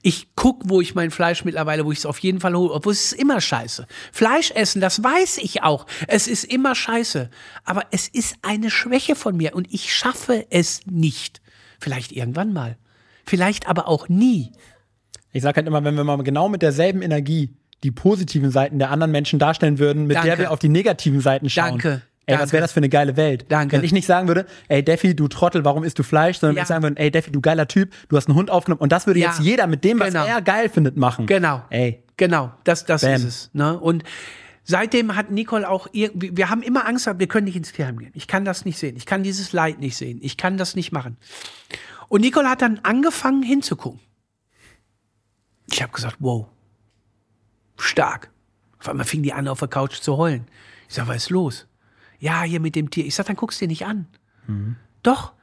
[0.02, 2.94] Ich guck, wo ich mein Fleisch mittlerweile, wo ich es auf jeden Fall hole, obwohl
[2.94, 3.86] es ist immer scheiße.
[4.14, 5.86] Fleisch essen, das weiß ich auch.
[6.08, 7.30] Es ist immer scheiße.
[7.66, 11.42] Aber es ist eine Schwäche von mir und ich schaffe es nicht.
[11.80, 12.78] Vielleicht irgendwann mal.
[13.26, 14.54] Vielleicht aber auch nie.
[15.32, 17.50] Ich sage halt immer, wenn wir mal genau mit derselben Energie
[17.84, 20.30] die positiven Seiten der anderen Menschen darstellen würden, mit Danke.
[20.30, 21.72] der wir auf die negativen Seiten schauen.
[21.72, 22.02] Danke.
[22.26, 22.44] Ey, Danke.
[22.44, 23.46] was wäre das für eine geile Welt?
[23.50, 23.78] Danke.
[23.78, 26.62] Wenn ich nicht sagen würde, ey Deffi, du Trottel, warum isst du Fleisch, sondern ja.
[26.64, 29.08] ich sagen würde, ey Deffi, du geiler Typ, du hast einen Hund aufgenommen und das
[29.08, 29.30] würde ja.
[29.30, 30.26] jetzt jeder mit dem, was genau.
[30.26, 31.26] er geil findet, machen.
[31.26, 31.64] Genau.
[31.70, 32.04] Ey.
[32.18, 33.50] Genau, das, das ist es.
[33.54, 33.80] Ne?
[33.80, 34.04] Und
[34.64, 37.98] seitdem hat Nicole auch irgendwie, wir haben immer Angst gehabt, wir können nicht ins Tierheim
[37.98, 38.12] gehen.
[38.14, 38.96] Ich kann das nicht sehen.
[38.98, 40.20] Ich kann dieses Leid nicht sehen.
[40.22, 41.18] Ich kann das nicht machen.
[42.10, 44.02] Und Nicole hat dann angefangen hinzugucken.
[45.72, 46.48] Ich habe gesagt, wow,
[47.78, 48.32] stark.
[48.80, 50.48] Auf einmal fing die an, auf der Couch zu heulen.
[50.88, 51.68] Ich sag, was ist los?
[52.20, 53.06] Ja, hier mit dem Tier.
[53.06, 54.08] Ich sag, dann guck's dir nicht an.
[54.48, 54.78] Mhm.
[55.04, 55.34] Doch,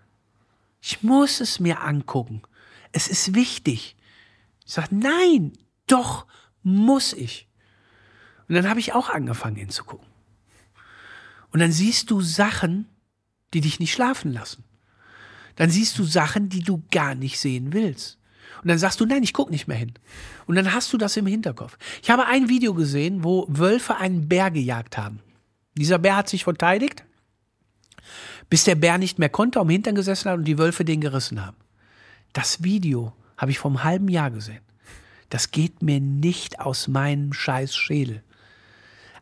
[0.80, 2.42] ich muss es mir angucken.
[2.92, 3.96] Es ist wichtig.
[4.64, 5.52] Ich sag, nein,
[5.86, 6.26] doch,
[6.62, 7.48] muss ich.
[8.48, 10.06] Und dann habe ich auch angefangen hinzugucken.
[11.50, 12.88] Und dann siehst du Sachen,
[13.54, 14.64] die dich nicht schlafen lassen.
[15.56, 18.15] Dann siehst du Sachen, die du gar nicht sehen willst.
[18.62, 19.92] Und dann sagst du, nein, ich gucke nicht mehr hin.
[20.46, 21.76] Und dann hast du das im Hinterkopf.
[22.02, 25.20] Ich habe ein Video gesehen, wo Wölfe einen Bär gejagt haben.
[25.76, 27.04] Dieser Bär hat sich verteidigt,
[28.48, 31.44] bis der Bär nicht mehr konnte, am Hintern gesessen hat und die Wölfe den gerissen
[31.44, 31.56] haben.
[32.32, 34.60] Das Video habe ich vor einem halben Jahr gesehen.
[35.28, 38.22] Das geht mir nicht aus meinem scheiß Schädel.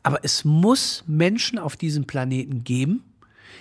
[0.03, 3.03] Aber es muss Menschen auf diesem Planeten geben,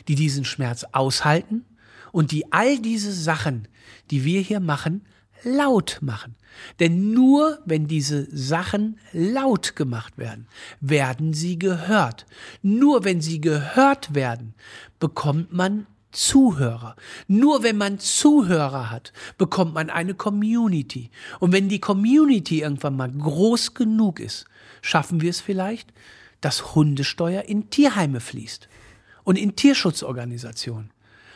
[0.07, 1.65] die diesen Schmerz aushalten
[2.11, 3.67] und die all diese Sachen,
[4.11, 5.05] die wir hier machen,
[5.43, 6.35] laut machen.
[6.79, 10.47] Denn nur wenn diese Sachen laut gemacht werden,
[10.81, 12.25] werden sie gehört.
[12.61, 14.53] Nur wenn sie gehört werden,
[14.99, 16.95] bekommt man Zuhörer.
[17.27, 21.09] Nur wenn man Zuhörer hat, bekommt man eine Community.
[21.39, 24.45] Und wenn die Community irgendwann mal groß genug ist,
[24.81, 25.91] schaffen wir es vielleicht,
[26.39, 28.69] dass Hundesteuer in Tierheime fließt
[29.23, 30.91] und in Tierschutzorganisationen.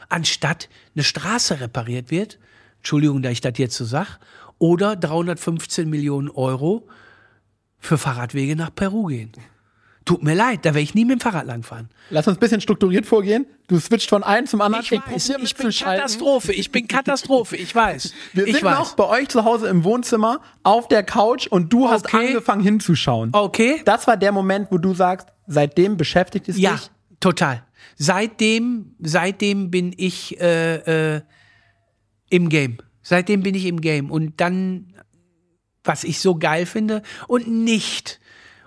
[0.10, 2.40] Anstatt eine Straße repariert wird,
[2.78, 4.20] Entschuldigung, da ich das jetzt so sag,
[4.60, 6.88] oder 315 Millionen Euro
[7.80, 9.32] für Fahrradwege nach Peru gehen.
[10.08, 11.90] Tut mir leid, da werde ich nie mit dem Fahrrad langfahren.
[12.12, 13.46] Lass uns ein bisschen strukturiert vorgehen.
[13.68, 14.86] Du switcht von einem zum anderen.
[14.86, 18.14] Ich, weiß, ich bin Katastrophe, ich bin Katastrophe, ich weiß.
[18.32, 18.78] Wir ich sind weiß.
[18.78, 22.28] auch bei euch zu Hause im Wohnzimmer auf der Couch und du hast okay.
[22.30, 23.32] angefangen hinzuschauen.
[23.34, 23.82] Okay.
[23.84, 26.84] Das war der Moment, wo du sagst, seitdem beschäftigt es ja, dich?
[26.84, 27.64] Ja, total.
[27.98, 31.22] Seitdem, seitdem bin ich äh, äh,
[32.30, 32.78] im Game.
[33.02, 34.12] Seitdem bin ich im Game.
[34.12, 34.94] Und dann,
[35.84, 38.20] was ich so geil finde, und nicht,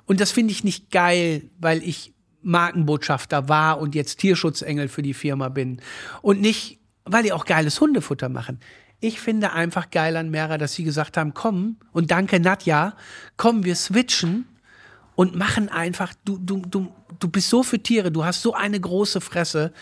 [0.06, 5.14] und das finde ich nicht geil, weil ich Markenbotschafter war und jetzt Tierschutzengel für die
[5.14, 5.80] Firma bin.
[6.22, 8.60] Und nicht, weil die auch geiles Hundefutter machen.
[9.00, 12.94] Ich finde einfach geil an Mera, dass sie gesagt haben, komm, und danke Nadja,
[13.36, 14.46] komm, wir switchen
[15.14, 18.78] und machen einfach, du, du, du, du bist so für Tiere, du hast so eine
[18.78, 19.72] große Fresse,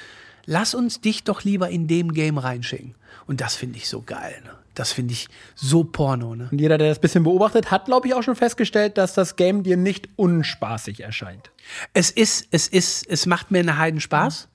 [0.49, 2.95] lass uns dich doch lieber in dem Game reinschicken.
[3.27, 4.41] Und das finde ich so geil.
[4.45, 4.51] Ne?
[4.75, 6.35] Das finde ich so Porno.
[6.35, 6.49] Ne?
[6.51, 9.37] Und jeder, der das ein bisschen beobachtet, hat, glaube ich, auch schon festgestellt, dass das
[9.37, 11.51] Game dir nicht unspaßig erscheint.
[11.93, 14.49] Es ist, es ist, es macht mir einen Heiden Spaß.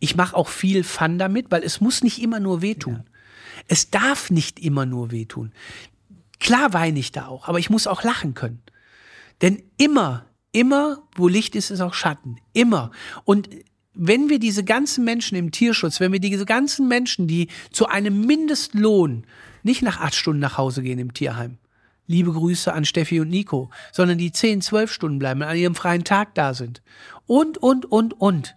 [0.00, 3.04] Ich mache auch viel Fun damit, weil es muss nicht immer nur wehtun.
[3.06, 3.12] Ja.
[3.68, 5.52] Es darf nicht immer nur wehtun.
[6.40, 8.62] Klar weine ich da auch, aber ich muss auch lachen können.
[9.40, 12.38] Denn immer, immer, wo Licht ist, ist auch Schatten.
[12.52, 12.90] Immer.
[13.24, 13.48] Und
[13.98, 18.24] wenn wir diese ganzen Menschen im Tierschutz, wenn wir diese ganzen Menschen, die zu einem
[18.24, 19.26] Mindestlohn
[19.64, 21.58] nicht nach acht Stunden nach Hause gehen im Tierheim,
[22.06, 26.04] liebe Grüße an Steffi und Nico, sondern die zehn, zwölf Stunden bleiben, an ihrem freien
[26.04, 26.80] Tag da sind.
[27.26, 28.56] Und, und, und, und.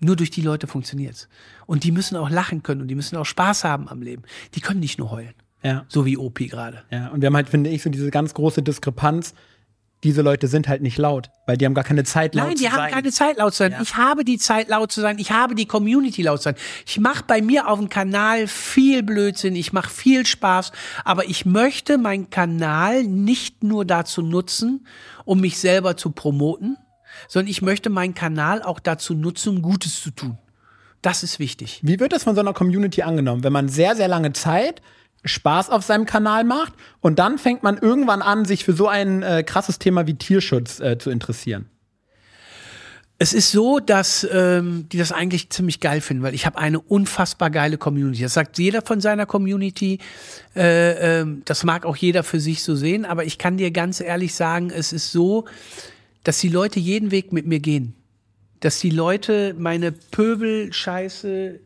[0.00, 1.28] Nur durch die Leute funktioniert's.
[1.66, 4.22] Und die müssen auch lachen können und die müssen auch Spaß haben am Leben.
[4.54, 5.34] Die können nicht nur heulen.
[5.62, 5.84] Ja.
[5.88, 6.84] So wie Opi gerade.
[6.90, 9.34] Ja, und wir haben halt, finde ich, so diese ganz große Diskrepanz.
[10.04, 12.62] Diese Leute sind halt nicht laut, weil die haben gar keine Zeit laut Nein, zu
[12.62, 12.72] sein.
[12.72, 13.72] Nein, die haben keine Zeit laut zu sein.
[13.72, 13.82] Ja.
[13.82, 15.18] Ich habe die Zeit laut zu sein.
[15.18, 16.56] Ich habe die Community laut zu sein.
[16.86, 19.56] Ich mache bei mir auf dem Kanal viel Blödsinn.
[19.56, 20.72] Ich mache viel Spaß.
[21.04, 24.86] Aber ich möchte meinen Kanal nicht nur dazu nutzen,
[25.24, 26.76] um mich selber zu promoten,
[27.26, 30.38] sondern ich möchte meinen Kanal auch dazu nutzen, um Gutes zu tun.
[31.02, 31.80] Das ist wichtig.
[31.82, 33.44] Wie wird das von so einer Community angenommen?
[33.44, 34.82] Wenn man sehr, sehr lange Zeit
[35.24, 39.22] Spaß auf seinem Kanal macht und dann fängt man irgendwann an, sich für so ein
[39.22, 41.68] äh, krasses Thema wie Tierschutz äh, zu interessieren.
[43.18, 46.78] Es ist so, dass ähm, die das eigentlich ziemlich geil finden, weil ich habe eine
[46.78, 48.22] unfassbar geile Community.
[48.22, 50.00] Das sagt jeder von seiner Community.
[50.54, 54.00] Äh, äh, das mag auch jeder für sich so sehen, aber ich kann dir ganz
[54.00, 55.46] ehrlich sagen, es ist so,
[56.24, 57.94] dass die Leute jeden Weg mit mir gehen.
[58.60, 61.60] Dass die Leute meine Pöbel-Scheiße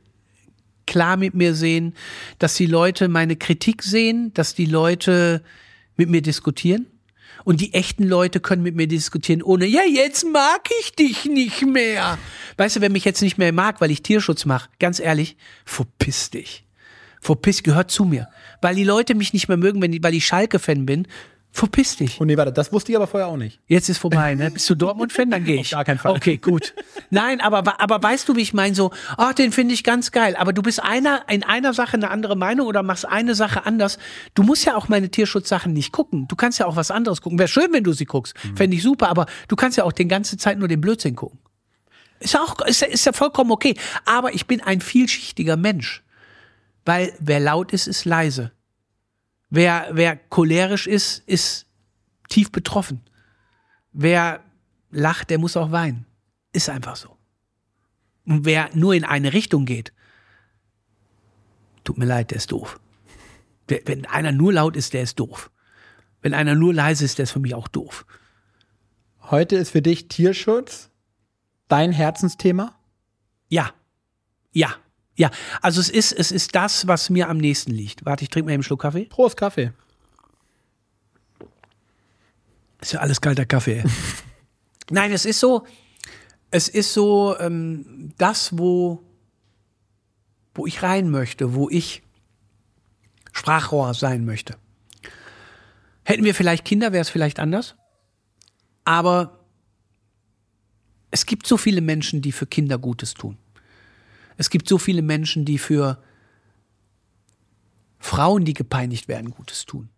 [0.87, 1.95] klar mit mir sehen,
[2.39, 5.43] dass die Leute meine Kritik sehen, dass die Leute
[5.97, 6.87] mit mir diskutieren.
[7.45, 11.65] Und die echten Leute können mit mir diskutieren, ohne, ja, jetzt mag ich dich nicht
[11.65, 12.19] mehr.
[12.59, 16.31] Weißt du, wer mich jetzt nicht mehr mag, weil ich Tierschutz mache, ganz ehrlich, verpiss
[16.31, 16.67] dich.
[17.21, 18.29] Verpiss, gehört zu mir.
[18.61, 21.07] Weil die Leute mich nicht mehr mögen, wenn die, weil ich Schalke-Fan bin,
[21.53, 22.21] Verpiss dich.
[22.21, 23.59] Oh nee, warte, das wusste ich aber vorher auch nicht.
[23.67, 24.53] Jetzt ist vorbei, ne?
[24.53, 25.31] Bist du Dortmund-Fan?
[25.31, 25.75] Dann gehe ich.
[25.75, 26.13] Auf gar keinen Fall.
[26.13, 26.75] Okay, gut.
[27.11, 28.75] Nein, aber, aber weißt du, wie ich meine?
[28.77, 30.37] So, ach, den finde ich ganz geil.
[30.37, 33.99] Aber du bist einer, in einer Sache eine andere Meinung oder machst eine Sache anders.
[34.35, 36.29] Du musst ja auch meine Tierschutzsachen nicht gucken.
[36.29, 37.39] Du kannst ja auch was anderes gucken.
[37.39, 38.35] Wäre schön, wenn du sie guckst.
[38.45, 38.57] Mhm.
[38.57, 39.09] Fände ich super.
[39.09, 41.41] Aber du kannst ja auch den ganze Zeit nur den Blödsinn gucken.
[42.21, 43.75] Ist ja auch, ist ist ja vollkommen okay.
[44.05, 46.05] Aber ich bin ein vielschichtiger Mensch.
[46.85, 48.53] Weil wer laut ist, ist leise.
[49.51, 51.67] Wer, wer cholerisch ist, ist
[52.29, 53.03] tief betroffen.
[53.93, 54.43] Wer
[54.91, 56.07] lacht, der muss auch weinen.
[56.53, 57.17] Ist einfach so.
[58.25, 59.93] Und wer nur in eine Richtung geht,
[61.83, 62.79] tut mir leid, der ist doof.
[63.67, 65.51] Wenn einer nur laut ist, der ist doof.
[66.23, 68.07] Wenn einer nur leise ist, der ist für mich auch doof.
[69.23, 70.91] Heute ist für dich Tierschutz
[71.69, 72.79] dein Herzensthema?
[73.49, 73.73] Ja.
[74.53, 74.75] Ja.
[75.21, 75.31] Ja.
[75.61, 78.07] Also es ist, es ist das, was mir am nächsten liegt.
[78.07, 79.05] Warte, ich trinke mal einen Schluck Kaffee.
[79.05, 79.71] Prost Kaffee.
[82.81, 83.85] Ist ja alles kalter Kaffee.
[84.91, 85.67] Nein, es ist so,
[86.51, 89.03] es ist so ähm, das, wo,
[90.55, 92.03] wo ich rein möchte, wo ich
[93.31, 94.57] Sprachrohr sein möchte.
[96.03, 97.75] Hätten wir vielleicht Kinder, wäre es vielleicht anders.
[98.87, 99.39] Aber
[101.11, 103.37] es gibt so viele Menschen, die für Kinder Gutes tun.
[104.41, 106.03] Es gibt so viele Menschen, die für
[107.99, 109.91] Frauen, die gepeinigt werden, Gutes tun.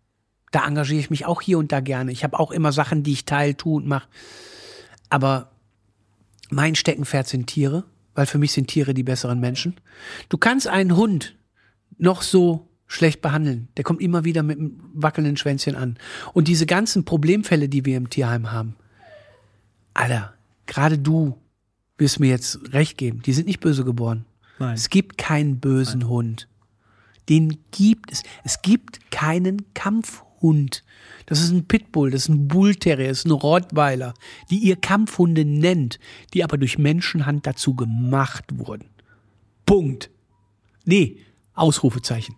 [0.51, 2.11] Da engagiere ich mich auch hier und da gerne.
[2.11, 4.09] Ich habe auch immer Sachen, die ich teile, tue und mache.
[5.09, 5.53] Aber
[6.49, 9.79] mein Steckenpferd sind Tiere, weil für mich sind Tiere die besseren Menschen.
[10.27, 11.37] Du kannst einen Hund
[11.97, 13.69] noch so schlecht behandeln.
[13.77, 15.97] Der kommt immer wieder mit einem wackelnden Schwänzchen an.
[16.33, 18.75] Und diese ganzen Problemfälle, die wir im Tierheim haben,
[19.93, 20.33] Alter,
[20.65, 21.39] gerade du
[21.97, 24.25] wirst mir jetzt recht geben, die sind nicht böse geboren.
[24.59, 24.73] Nein.
[24.73, 26.09] Es gibt keinen bösen Nein.
[26.09, 26.47] Hund.
[27.29, 28.23] Den gibt es.
[28.43, 30.27] Es gibt keinen Kampfhund.
[30.43, 30.83] Hund.
[31.25, 34.13] Das ist ein Pitbull, das ist ein Bullterrier, das ist ein Rottweiler,
[34.49, 35.99] die ihr Kampfhunde nennt,
[36.33, 38.89] die aber durch Menschenhand dazu gemacht wurden.
[39.65, 40.11] Punkt.
[40.83, 41.17] Nee,
[41.53, 42.35] Ausrufezeichen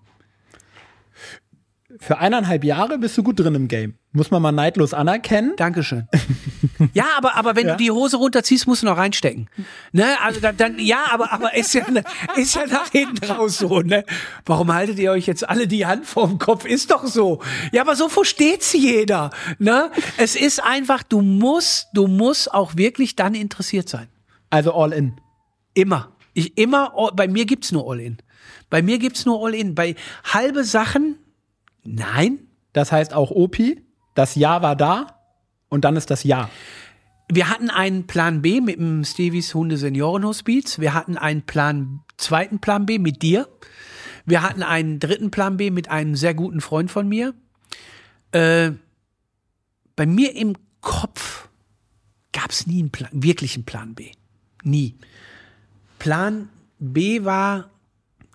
[1.99, 3.95] für eineinhalb Jahre bist du gut drin im Game.
[4.12, 5.53] Muss man mal neidlos anerkennen.
[5.58, 6.08] Dankeschön.
[6.93, 7.73] ja, aber, aber wenn ja.
[7.73, 9.49] du die Hose runterziehst, musst du noch reinstecken.
[9.91, 10.05] Ne?
[10.23, 11.84] Also dann, dann ja, aber, aber ist ja,
[12.38, 14.05] ist ja nach hinten raus so, ne?
[14.45, 16.65] Warum haltet ihr euch jetzt alle die Hand vorm Kopf?
[16.65, 17.41] Ist doch so.
[17.73, 19.31] Ja, aber so versteht's jeder.
[19.60, 19.91] Ne?
[20.17, 24.08] Es ist einfach, du musst, du musst auch wirklich dann interessiert sein.
[24.49, 25.19] Also all in.
[25.73, 26.15] Immer.
[26.34, 28.17] Ich immer, bei mir gibt's nur all in.
[28.69, 29.75] Bei mir gibt's nur all in.
[29.75, 31.17] Bei halbe Sachen,
[31.86, 32.39] Nein.
[32.74, 33.82] Das heißt auch Opi,
[34.15, 35.21] das Ja war da
[35.69, 36.50] und dann ist das Ja.
[37.32, 40.78] Wir hatten einen Plan B mit dem Stevies Hunde Seniorenhospiz.
[40.78, 43.48] Wir hatten einen Plan, zweiten Plan B mit dir.
[44.26, 47.34] Wir hatten einen dritten Plan B mit einem sehr guten Freund von mir.
[48.32, 48.71] Äh,
[49.95, 51.50] bei mir im Kopf
[52.32, 54.12] gab es nie einen Plan, wirklichen Plan B.
[54.63, 54.95] Nie.
[55.98, 57.71] Plan B war,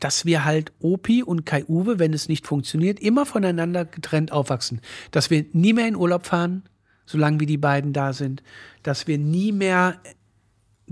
[0.00, 4.80] dass wir halt Opi und Kai Uwe, wenn es nicht funktioniert, immer voneinander getrennt aufwachsen.
[5.10, 6.64] Dass wir nie mehr in Urlaub fahren,
[7.06, 8.42] solange wie die beiden da sind.
[8.82, 10.00] Dass wir nie mehr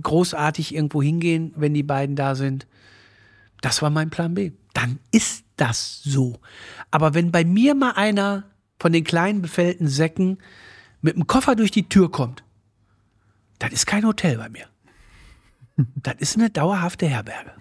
[0.01, 2.67] großartig irgendwo hingehen, wenn die beiden da sind.
[3.63, 4.53] Das war mein Plan B.
[4.75, 6.39] Dann ist das so.
[6.91, 8.45] Aber wenn bei mir mal einer
[8.79, 10.39] von den kleinen befällten Säcken
[11.01, 12.45] mit dem Koffer durch die Tür kommt,
[13.59, 14.67] das ist kein Hotel bei mir.
[15.95, 17.53] Das ist eine dauerhafte Herberge.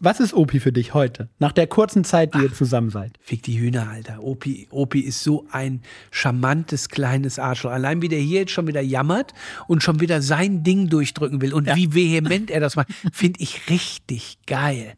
[0.00, 1.28] Was ist Opi für dich heute?
[1.38, 3.18] Nach der kurzen Zeit, die Ach, ihr zusammen seid.
[3.20, 4.22] Fick die Hühner, Alter.
[4.22, 7.70] Opi, Opi ist so ein charmantes kleines Arschloch.
[7.70, 9.32] Allein wie der hier jetzt schon wieder jammert
[9.68, 11.76] und schon wieder sein Ding durchdrücken will und ja.
[11.76, 14.94] wie vehement er das macht, finde ich richtig geil.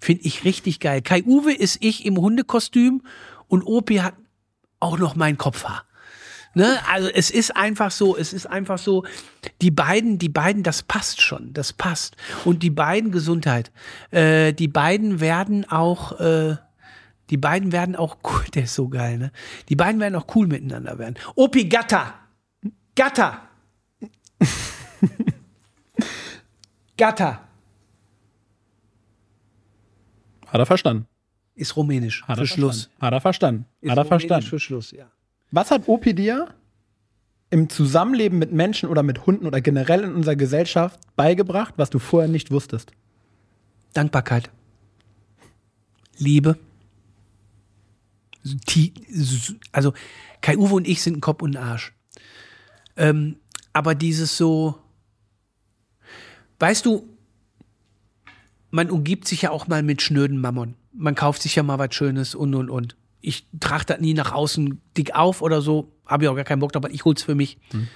[0.00, 1.02] Finde ich richtig geil.
[1.02, 3.02] Kai Uwe ist ich im Hundekostüm
[3.48, 4.14] und Opi hat
[4.80, 5.84] auch noch mein Kopfhaar.
[6.58, 6.80] Ne?
[6.88, 9.04] Also es ist einfach so, es ist einfach so,
[9.62, 12.16] die beiden, die beiden, das passt schon, das passt.
[12.44, 13.70] Und die beiden Gesundheit,
[14.10, 16.56] äh, die beiden werden auch, äh,
[17.30, 19.30] die beiden werden auch cool, der ist so geil, ne?
[19.68, 21.14] Die beiden werden auch cool miteinander werden.
[21.36, 22.14] Opi Gatta!
[22.96, 23.42] Gatta!
[26.96, 27.40] Gatta!
[30.48, 31.06] Hat er verstanden.
[31.54, 32.24] Ist rumänisch.
[32.24, 32.90] Hat er für Schluss.
[33.00, 33.64] Hat er verstanden.
[33.80, 34.46] Ist hat er verstanden.
[34.48, 35.08] Für Schluss, ja.
[35.50, 36.54] Was hat Opi dir
[37.50, 41.98] im Zusammenleben mit Menschen oder mit Hunden oder generell in unserer Gesellschaft beigebracht, was du
[41.98, 42.92] vorher nicht wusstest?
[43.94, 44.50] Dankbarkeit.
[46.18, 46.58] Liebe.
[49.72, 49.94] Also
[50.40, 51.94] Kai Uwe und ich sind ein Kopf und ein Arsch.
[52.96, 53.36] Ähm,
[53.72, 54.78] aber dieses so,
[56.58, 57.08] weißt du,
[58.70, 60.74] man umgibt sich ja auch mal mit schnöden Mammon.
[60.92, 64.32] Man kauft sich ja mal was Schönes und und und ich trage das nie nach
[64.32, 65.92] außen dick auf oder so.
[66.06, 67.58] Habe ich auch gar keinen Bock drauf, aber ich hol's für mich.
[67.72, 67.88] Mhm.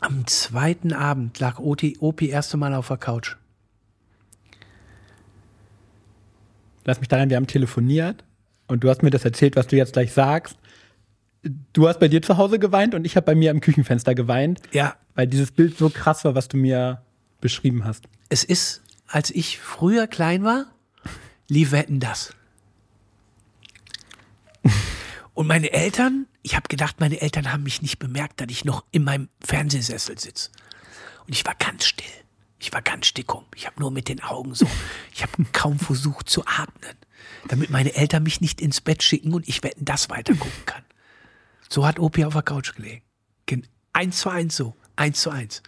[0.00, 3.36] Am zweiten Abend lag Opi, Opi erste Mal auf der Couch.
[6.84, 8.24] Lass mich daran, wir haben telefoniert
[8.66, 10.58] und du hast mir das erzählt, was du jetzt gleich sagst.
[11.72, 14.60] Du hast bei dir zu Hause geweint und ich habe bei mir am Küchenfenster geweint.
[14.72, 14.96] Ja.
[15.14, 17.02] Weil dieses Bild so krass war, was du mir
[17.40, 18.04] beschrieben hast.
[18.28, 20.66] Es ist, als ich früher klein war,
[21.48, 22.34] lief Wetten das.
[25.34, 28.84] Und meine Eltern, ich habe gedacht, meine Eltern haben mich nicht bemerkt, dass ich noch
[28.92, 30.50] in meinem Fernsehsessel sitze.
[31.26, 32.06] Und ich war ganz still.
[32.60, 33.44] Ich war ganz stickum.
[33.56, 34.66] Ich habe nur mit den Augen so,
[35.12, 36.96] ich habe kaum versucht zu atmen,
[37.48, 40.82] damit meine Eltern mich nicht ins Bett schicken und ich wetten das weiter gucken kann.
[41.68, 43.02] So hat Opi auf der Couch gelegen.
[43.92, 45.62] Eins zu eins so, eins zu eins.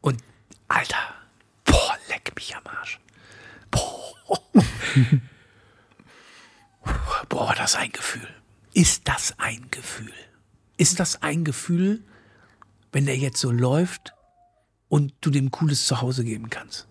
[0.00, 0.22] Und
[0.66, 1.14] Alter,
[1.64, 2.98] boah, leck mich am Arsch.
[3.70, 4.03] Boah,
[7.64, 8.28] das ist ein Gefühl.
[8.74, 10.12] Ist das ein Gefühl?
[10.76, 12.02] Ist das ein Gefühl,
[12.92, 14.12] wenn der jetzt so läuft
[14.88, 16.86] und du dem cooles Zuhause geben kannst?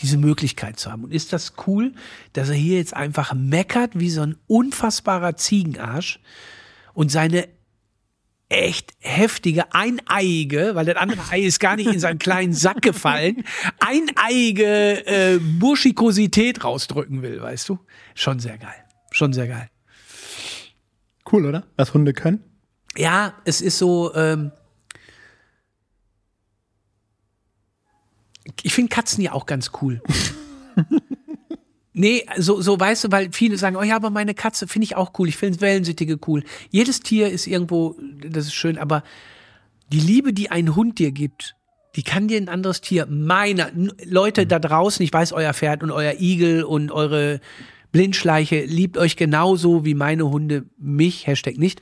[0.00, 1.04] Diese Möglichkeit zu haben.
[1.04, 1.94] Und ist das cool,
[2.32, 6.20] dass er hier jetzt einfach meckert wie so ein unfassbarer Ziegenarsch
[6.92, 7.48] und seine
[8.48, 13.44] echt heftige, eineiige, weil das andere Ei ist gar nicht in seinen kleinen Sack gefallen,
[13.80, 17.78] eineiige äh, Burschikosität rausdrücken will, weißt du?
[18.14, 18.84] Schon sehr geil.
[19.10, 19.68] Schon sehr geil.
[21.30, 21.66] Cool, oder?
[21.76, 22.44] Was Hunde können?
[22.96, 24.14] Ja, es ist so.
[24.14, 24.52] Ähm,
[28.62, 30.00] ich finde Katzen ja auch ganz cool.
[31.98, 34.96] Nee, so, so weißt du, weil viele sagen, oh ja, aber meine Katze finde ich
[34.96, 35.30] auch cool.
[35.30, 36.44] Ich finde Wellensittige cool.
[36.68, 39.02] Jedes Tier ist irgendwo, das ist schön, aber
[39.90, 41.56] die Liebe, die ein Hund dir gibt,
[41.94, 43.70] die kann dir ein anderes Tier, meiner,
[44.04, 47.40] Leute da draußen, ich weiß, euer Pferd und euer Igel und eure
[47.92, 51.80] Blindschleiche liebt euch genauso wie meine Hunde mich, Hashtag nicht.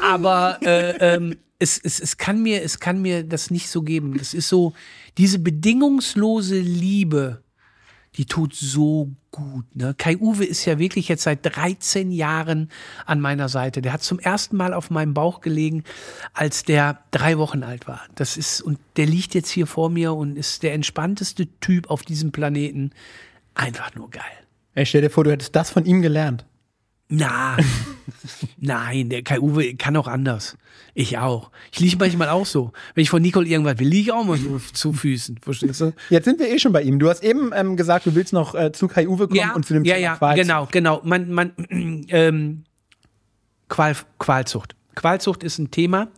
[0.00, 4.16] Aber äh, ähm, es, es, es, kann mir, es kann mir das nicht so geben.
[4.20, 4.72] Es ist so,
[5.18, 7.42] diese bedingungslose Liebe,
[8.16, 9.64] die tut so gut.
[9.74, 9.94] Ne?
[9.96, 12.70] Kai Uwe ist ja wirklich jetzt seit 13 Jahren
[13.06, 13.80] an meiner Seite.
[13.80, 15.84] Der hat zum ersten Mal auf meinem Bauch gelegen,
[16.34, 18.02] als der drei Wochen alt war.
[18.14, 22.02] Das ist, und der liegt jetzt hier vor mir und ist der entspannteste Typ auf
[22.02, 22.90] diesem Planeten.
[23.54, 24.22] Einfach nur geil.
[24.74, 26.44] Ey, stell dir vor, du hättest das von ihm gelernt.
[27.14, 27.58] Na,
[28.58, 30.56] nein, der Kai Uwe kann auch anders.
[30.94, 31.50] Ich auch.
[31.70, 32.72] Ich liege manchmal auch so.
[32.94, 35.36] Wenn ich von Nicole irgendwas will, liege ich auch mal so zu Füßen.
[35.42, 35.92] Verstehst du?
[36.08, 36.98] Jetzt sind wir eh schon bei ihm.
[36.98, 39.66] Du hast eben ähm, gesagt, du willst noch äh, zu Kai Uwe kommen ja, und
[39.66, 40.46] zu dem ja, Thema ja, Qualzucht.
[40.46, 41.00] Genau, genau.
[41.04, 41.52] Man, man,
[42.08, 42.64] ähm,
[43.68, 44.74] Qual, Qualzucht.
[44.94, 46.08] Qualzucht ist ein Thema.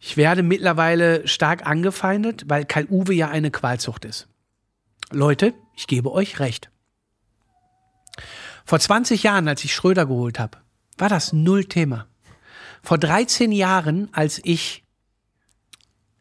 [0.00, 4.26] Ich werde mittlerweile stark angefeindet, weil Kai Uwe ja eine Qualzucht ist.
[5.12, 6.71] Leute, ich gebe euch recht.
[8.64, 10.58] Vor 20 Jahren, als ich Schröder geholt habe,
[10.98, 12.06] war das null Thema.
[12.82, 14.84] Vor 13 Jahren, als ich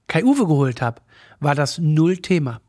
[0.08, 1.02] Kai Uwe geholt habe,
[1.40, 2.62] war das null Thema.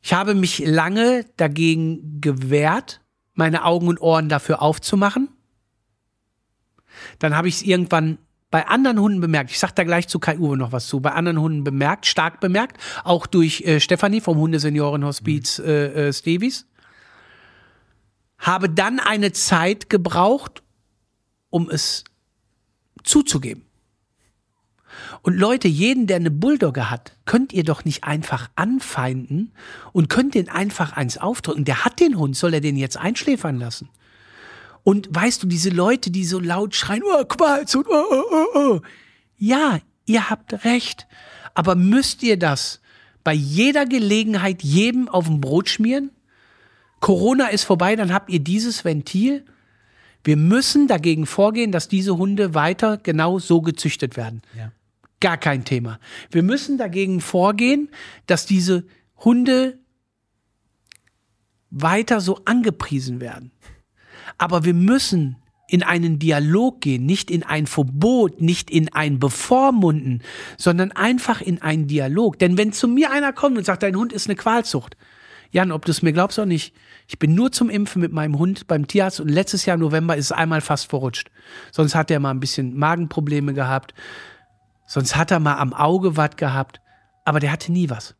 [0.00, 3.00] Ich habe mich lange dagegen gewehrt,
[3.34, 5.28] meine Augen und Ohren dafür aufzumachen.
[7.18, 8.18] Dann habe ich es irgendwann
[8.50, 11.12] bei anderen Hunden bemerkt, ich sag da gleich zu Kai Uwe noch was zu, bei
[11.12, 16.66] anderen Hunden bemerkt, stark bemerkt, auch durch äh, Stefanie vom Hundeseniorenhospiz äh, äh, Stevis.
[18.38, 20.62] Habe dann eine Zeit gebraucht,
[21.50, 22.04] um es
[23.02, 23.64] zuzugeben.
[25.22, 29.52] Und Leute, jeden, der eine Bulldogge hat, könnt ihr doch nicht einfach anfeinden
[29.92, 31.64] und könnt den einfach eins aufdrücken.
[31.64, 33.88] Der hat den Hund, soll er den jetzt einschläfern lassen?
[34.84, 38.58] Und weißt du, diese Leute, die so laut schreien, oh, Qualz und oh, oh, oh,
[38.58, 38.80] oh.
[39.36, 41.06] Ja, ihr habt recht.
[41.54, 42.80] Aber müsst ihr das
[43.24, 46.10] bei jeder Gelegenheit jedem auf dem Brot schmieren?
[47.00, 49.44] Corona ist vorbei, dann habt ihr dieses Ventil.
[50.24, 54.42] Wir müssen dagegen vorgehen, dass diese Hunde weiter genau so gezüchtet werden.
[54.56, 54.72] Ja.
[55.20, 55.98] Gar kein Thema.
[56.30, 57.88] Wir müssen dagegen vorgehen,
[58.26, 58.84] dass diese
[59.16, 59.78] Hunde
[61.70, 63.52] weiter so angepriesen werden.
[64.38, 65.36] Aber wir müssen
[65.68, 70.22] in einen Dialog gehen, nicht in ein Verbot, nicht in ein Bevormunden,
[70.56, 72.38] sondern einfach in einen Dialog.
[72.38, 74.96] Denn wenn zu mir einer kommt und sagt, dein Hund ist eine Qualzucht,
[75.50, 76.74] Jan, ob du es mir glaubst oder nicht,
[77.06, 80.16] ich bin nur zum Impfen mit meinem Hund beim Tierarzt und letztes Jahr im November
[80.16, 81.30] ist es einmal fast verrutscht.
[81.72, 83.94] Sonst hat er mal ein bisschen Magenprobleme gehabt,
[84.86, 86.80] sonst hat er mal am Auge was gehabt,
[87.24, 88.14] aber der hatte nie was.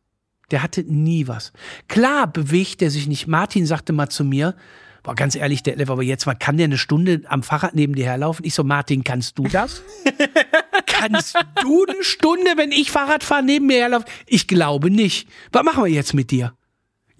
[0.51, 1.53] Der hatte nie was.
[1.87, 3.27] Klar bewegt er sich nicht.
[3.27, 4.55] Martin sagte mal zu mir,
[5.03, 8.05] boah, ganz ehrlich, der aber jetzt mal, kann der eine Stunde am Fahrrad neben dir
[8.05, 8.43] herlaufen?
[8.45, 9.83] Ich so, Martin, kannst du das?
[10.87, 14.07] kannst du eine Stunde, wenn ich Fahrrad fahre, neben mir herlaufen?
[14.25, 15.29] Ich glaube nicht.
[15.51, 16.53] Was machen wir jetzt mit dir?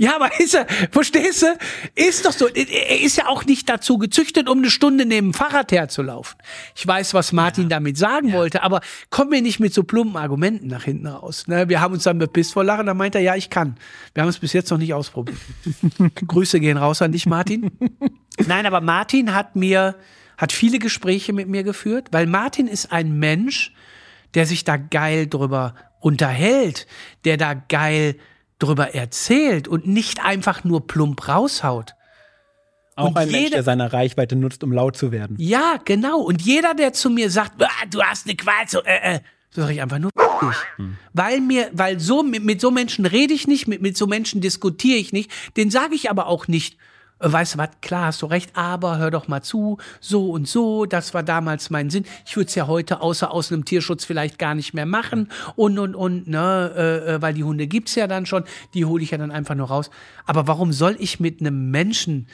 [0.01, 1.47] Ja, aber ist er, verstehst du?
[1.93, 2.47] Ist doch so.
[2.47, 6.39] Er ist ja auch nicht dazu gezüchtet, um eine Stunde neben dem Fahrrad herzulaufen.
[6.73, 7.69] Ich weiß, was Martin ja.
[7.71, 8.35] damit sagen ja.
[8.35, 8.79] wollte, aber
[9.09, 11.47] komm mir nicht mit so plumpen Argumenten nach hinten raus.
[11.47, 11.67] Ne?
[11.67, 13.75] Wir haben uns dann bepisst vor Lachen, da meint er, ja, ich kann.
[14.13, 15.37] Wir haben es bis jetzt noch nicht ausprobiert.
[16.27, 17.69] Grüße gehen raus an dich, Martin.
[18.47, 19.95] Nein, aber Martin hat mir,
[20.37, 23.73] hat viele Gespräche mit mir geführt, weil Martin ist ein Mensch,
[24.33, 26.87] der sich da geil drüber unterhält,
[27.25, 28.15] der da geil
[28.59, 31.95] drüber erzählt und nicht einfach nur plump raushaut.
[32.95, 35.37] Auch und ein jeder, Mensch, der seine Reichweite nutzt, um laut zu werden.
[35.39, 36.19] Ja, genau.
[36.19, 39.19] Und jeder, der zu mir sagt, ah, du hast eine Qual, so, äh, äh,
[39.51, 40.11] so sage ich einfach nur.
[40.75, 40.97] Hm.
[41.13, 44.41] Weil mir, weil so, mit, mit so Menschen rede ich nicht, mit, mit so Menschen
[44.41, 46.77] diskutiere ich nicht, den sage ich aber auch nicht,
[47.19, 50.85] weißt du was, klar hast du recht, aber hör doch mal zu, so und so,
[50.85, 52.05] das war damals mein Sinn.
[52.25, 55.79] Ich würde es ja heute außer aus einem Tierschutz vielleicht gar nicht mehr machen und
[55.79, 58.43] und und, ne, äh, äh weil die Hunde gibt's ja dann schon,
[58.73, 59.89] die hole ich ja dann einfach nur raus.
[60.25, 62.27] Aber warum soll ich mit einem Menschen,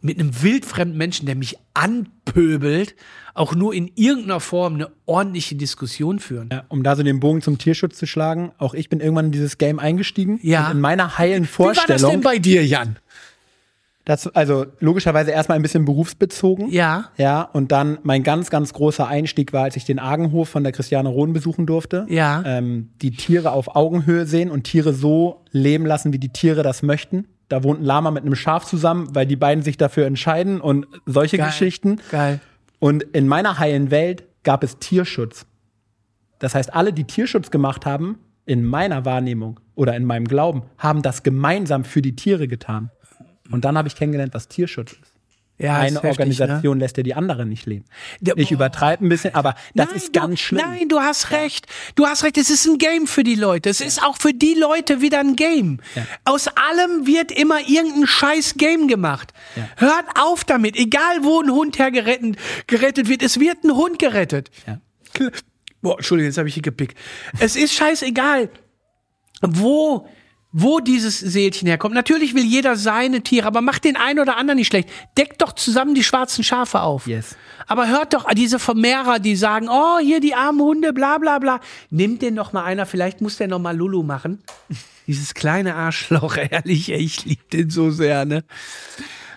[0.00, 2.94] mit einem wildfremden Menschen, der mich anpöbelt,
[3.32, 6.50] auch nur in irgendeiner Form eine ordentliche Diskussion führen.
[6.52, 9.32] Ja, um da so den Bogen zum Tierschutz zu schlagen, auch ich bin irgendwann in
[9.32, 10.38] dieses Game eingestiegen.
[10.42, 10.66] Ja.
[10.66, 11.86] Und in meiner heilen Vorstellung.
[11.86, 12.96] Wie war das denn bei dir, Jan?
[14.04, 16.70] Das, also logischerweise erstmal ein bisschen berufsbezogen.
[16.70, 17.06] Ja.
[17.16, 17.42] Ja.
[17.42, 21.08] Und dann mein ganz, ganz großer Einstieg war, als ich den Argenhof von der Christiane
[21.08, 22.04] Rohn besuchen durfte.
[22.08, 22.42] Ja.
[22.44, 26.82] Ähm, die Tiere auf Augenhöhe sehen und Tiere so leben lassen, wie die Tiere das
[26.82, 27.28] möchten.
[27.48, 30.86] Da wohnt ein Lama mit einem Schaf zusammen, weil die beiden sich dafür entscheiden und
[31.06, 31.46] solche Geil.
[31.46, 32.00] Geschichten.
[32.10, 32.40] Geil.
[32.80, 35.46] Und in meiner heilen Welt gab es Tierschutz.
[36.38, 41.00] Das heißt, alle, die Tierschutz gemacht haben, in meiner Wahrnehmung oder in meinem Glauben, haben
[41.00, 42.90] das gemeinsam für die Tiere getan.
[43.50, 45.14] Und dann habe ich kennengelernt, was Tierschutz ist.
[45.56, 46.84] Ja, eine ist Organisation ne?
[46.84, 47.84] lässt ja die andere nicht leben.
[48.34, 50.62] Ich übertreibe ein bisschen, aber das nein, ist ganz du, schlimm.
[50.66, 51.66] Nein, du hast recht.
[51.94, 52.36] Du hast recht.
[52.38, 53.70] Es ist ein Game für die Leute.
[53.70, 53.86] Es ja.
[53.86, 55.78] ist auch für die Leute wieder ein Game.
[55.94, 56.06] Ja.
[56.24, 59.32] Aus allem wird immer irgendein scheiß Game gemacht.
[59.54, 59.68] Ja.
[59.76, 60.76] Hört auf damit.
[60.76, 62.36] Egal, wo ein Hund hergerettet
[62.66, 64.50] gerettet wird, es wird ein Hund gerettet.
[65.82, 66.98] Boah, Entschuldigung, jetzt habe ich hier gepickt.
[67.38, 68.48] Es ist scheißegal,
[69.40, 70.08] wo
[70.56, 71.96] wo dieses Seelchen herkommt.
[71.96, 74.88] Natürlich will jeder seine Tiere, aber macht den einen oder anderen nicht schlecht.
[75.18, 77.08] Deckt doch zusammen die schwarzen Schafe auf.
[77.08, 77.34] Yes.
[77.66, 81.60] Aber hört doch diese Vermehrer, die sagen, oh, hier die armen Hunde, bla bla bla.
[81.90, 84.44] Nimmt den noch mal einer, vielleicht muss der noch mal Lulu machen.
[85.08, 88.44] Dieses kleine Arschloch, ehrlich, ich liebe den so sehr, ne?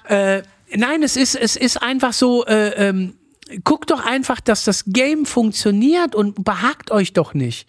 [0.07, 0.43] Äh,
[0.75, 3.15] nein, es ist, es ist einfach so, äh, ähm,
[3.63, 7.67] guckt doch einfach, dass das Game funktioniert und behagt euch doch nicht.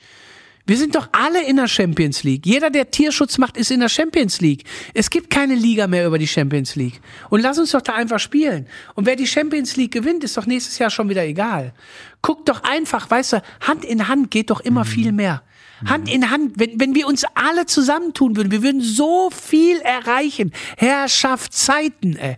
[0.68, 2.44] Wir sind doch alle in der Champions League.
[2.44, 4.64] Jeder, der Tierschutz macht, ist in der Champions League.
[4.92, 7.00] Es gibt keine Liga mehr über die Champions League.
[7.30, 8.66] Und lass uns doch da einfach spielen.
[8.94, 11.72] Und wer die Champions League gewinnt, ist doch nächstes Jahr schon wieder egal.
[12.20, 14.88] Guck doch einfach, weißt du, Hand in Hand geht doch immer mhm.
[14.88, 15.42] viel mehr.
[15.86, 20.52] Hand in Hand, wenn, wenn wir uns alle zusammentun würden, wir würden so viel erreichen.
[20.76, 22.36] Herrschaft Zeiten, ey.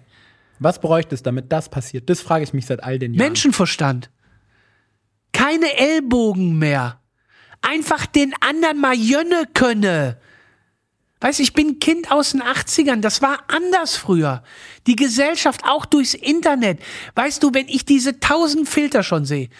[0.60, 2.08] Was bräuchte es, damit das passiert?
[2.08, 3.26] Das frage ich mich seit all den Jahren.
[3.26, 4.08] Menschenverstand.
[5.32, 6.99] Keine Ellbogen mehr
[7.62, 10.18] einfach den anderen mal jönne könne.
[11.20, 13.00] Weißt ich bin Kind aus den 80ern.
[13.00, 14.42] Das war anders früher.
[14.86, 16.80] Die Gesellschaft auch durchs Internet.
[17.14, 19.50] Weißt du, wenn ich diese tausend Filter schon sehe,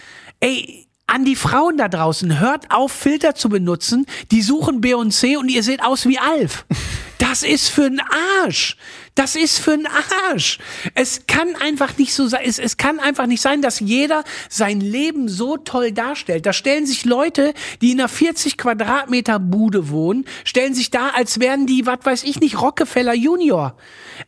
[0.40, 4.06] ey, an die Frauen da draußen, hört auf, Filter zu benutzen.
[4.30, 6.64] Die suchen Beyoncé und ihr seht aus wie Alf.
[7.20, 8.00] Das ist für ein
[8.40, 8.78] Arsch.
[9.14, 9.86] Das ist für ein
[10.30, 10.58] Arsch.
[10.94, 12.40] Es kann einfach nicht so sein.
[12.46, 16.46] Es, es kann einfach nicht sein, dass jeder sein Leben so toll darstellt.
[16.46, 17.52] Da stellen sich Leute,
[17.82, 22.24] die in einer 40 Quadratmeter Bude wohnen, stellen sich da, als wären die, was weiß
[22.24, 23.76] ich nicht, Rockefeller Junior.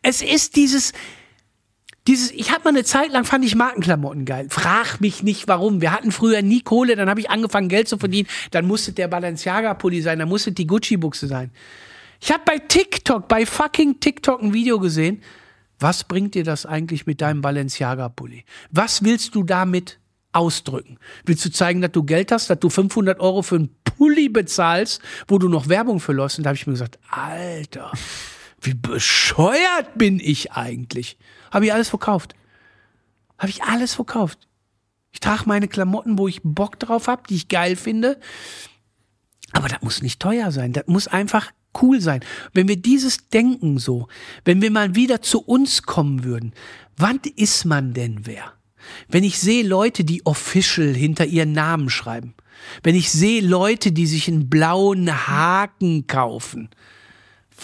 [0.03, 0.93] Es ist dieses,
[2.07, 4.49] dieses, ich habe mal eine Zeit lang fand ich Markenklamotten geil.
[4.51, 5.81] Frag mich nicht warum.
[5.81, 8.29] Wir hatten früher nie Kohle, dann habe ich angefangen Geld zu verdienen.
[8.51, 11.53] Dann musste der Balenciaga Pulli sein, dann musste die Gucci Buchse sein.
[12.25, 15.25] Ich habe bei TikTok, bei fucking TikTok ein Video gesehen.
[15.81, 18.45] Was bringt dir das eigentlich mit deinem Balenciaga-Pulli?
[18.71, 19.99] Was willst du damit
[20.31, 21.01] ausdrücken?
[21.25, 25.03] Willst du zeigen, dass du Geld hast, dass du 500 Euro für einen Pulli bezahlst,
[25.27, 26.39] wo du noch Werbung für läufst?
[26.39, 27.91] Und da habe ich mir gesagt, Alter,
[28.61, 31.19] wie bescheuert bin ich eigentlich?
[31.51, 32.37] Habe ich alles verkauft.
[33.37, 34.47] Habe ich alles verkauft.
[35.11, 38.21] Ich trage meine Klamotten, wo ich Bock drauf habe, die ich geil finde.
[39.51, 40.73] Aber das muss nicht teuer sein.
[40.73, 41.51] Das muss einfach
[41.81, 42.21] cool sein.
[42.53, 44.09] Wenn wir dieses Denken so,
[44.45, 46.53] wenn wir mal wieder zu uns kommen würden,
[46.97, 48.53] wann ist man denn wer?
[49.09, 52.35] Wenn ich sehe Leute, die official hinter ihren Namen schreiben,
[52.83, 56.71] wenn ich sehe Leute, die sich einen blauen Haken kaufen,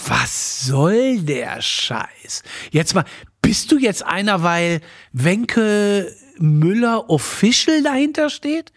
[0.07, 2.43] was soll der Scheiß?
[2.71, 3.05] Jetzt mal,
[3.43, 4.81] bist du jetzt einer, weil
[5.13, 8.73] Wenke Müller official dahinter steht?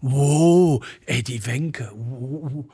[0.00, 1.92] Wow, ey, die Wenke.
[1.94, 2.66] Wow,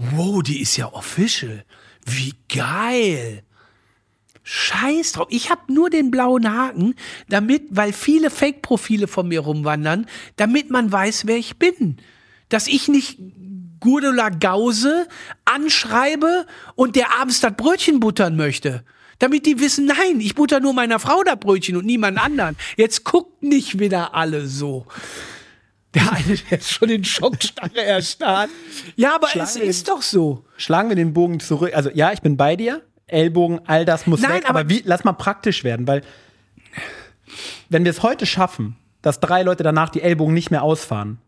[0.00, 1.64] wow, die ist ja official.
[2.04, 3.42] Wie geil.
[4.42, 5.28] Scheiß drauf.
[5.30, 6.94] Ich habe nur den blauen Haken,
[7.28, 11.98] damit, weil viele Fake-Profile von mir rumwandern, damit man weiß, wer ich bin.
[12.48, 13.18] Dass ich nicht
[13.80, 15.06] Gurdula Gause
[15.44, 18.84] anschreibe und der abends das Brötchen buttern möchte.
[19.18, 22.56] Damit die wissen, nein, ich butter nur meiner Frau das Brötchen und niemand anderen.
[22.76, 24.86] Jetzt guckt nicht wieder alle so.
[25.94, 28.50] Der eine, der ist schon in Schockstarre erstarrt.
[28.96, 30.44] Ja, aber Schlagen es ist den, doch so.
[30.56, 31.74] Schlagen wir den Bogen zurück.
[31.74, 32.82] Also ja, ich bin bei dir.
[33.06, 34.48] Ellbogen, all das muss Nein, weg.
[34.48, 36.02] Aber, aber wie, lass mal praktisch werden, weil
[37.68, 41.18] wenn wir es heute schaffen, dass drei Leute danach die Ellbogen nicht mehr ausfahren,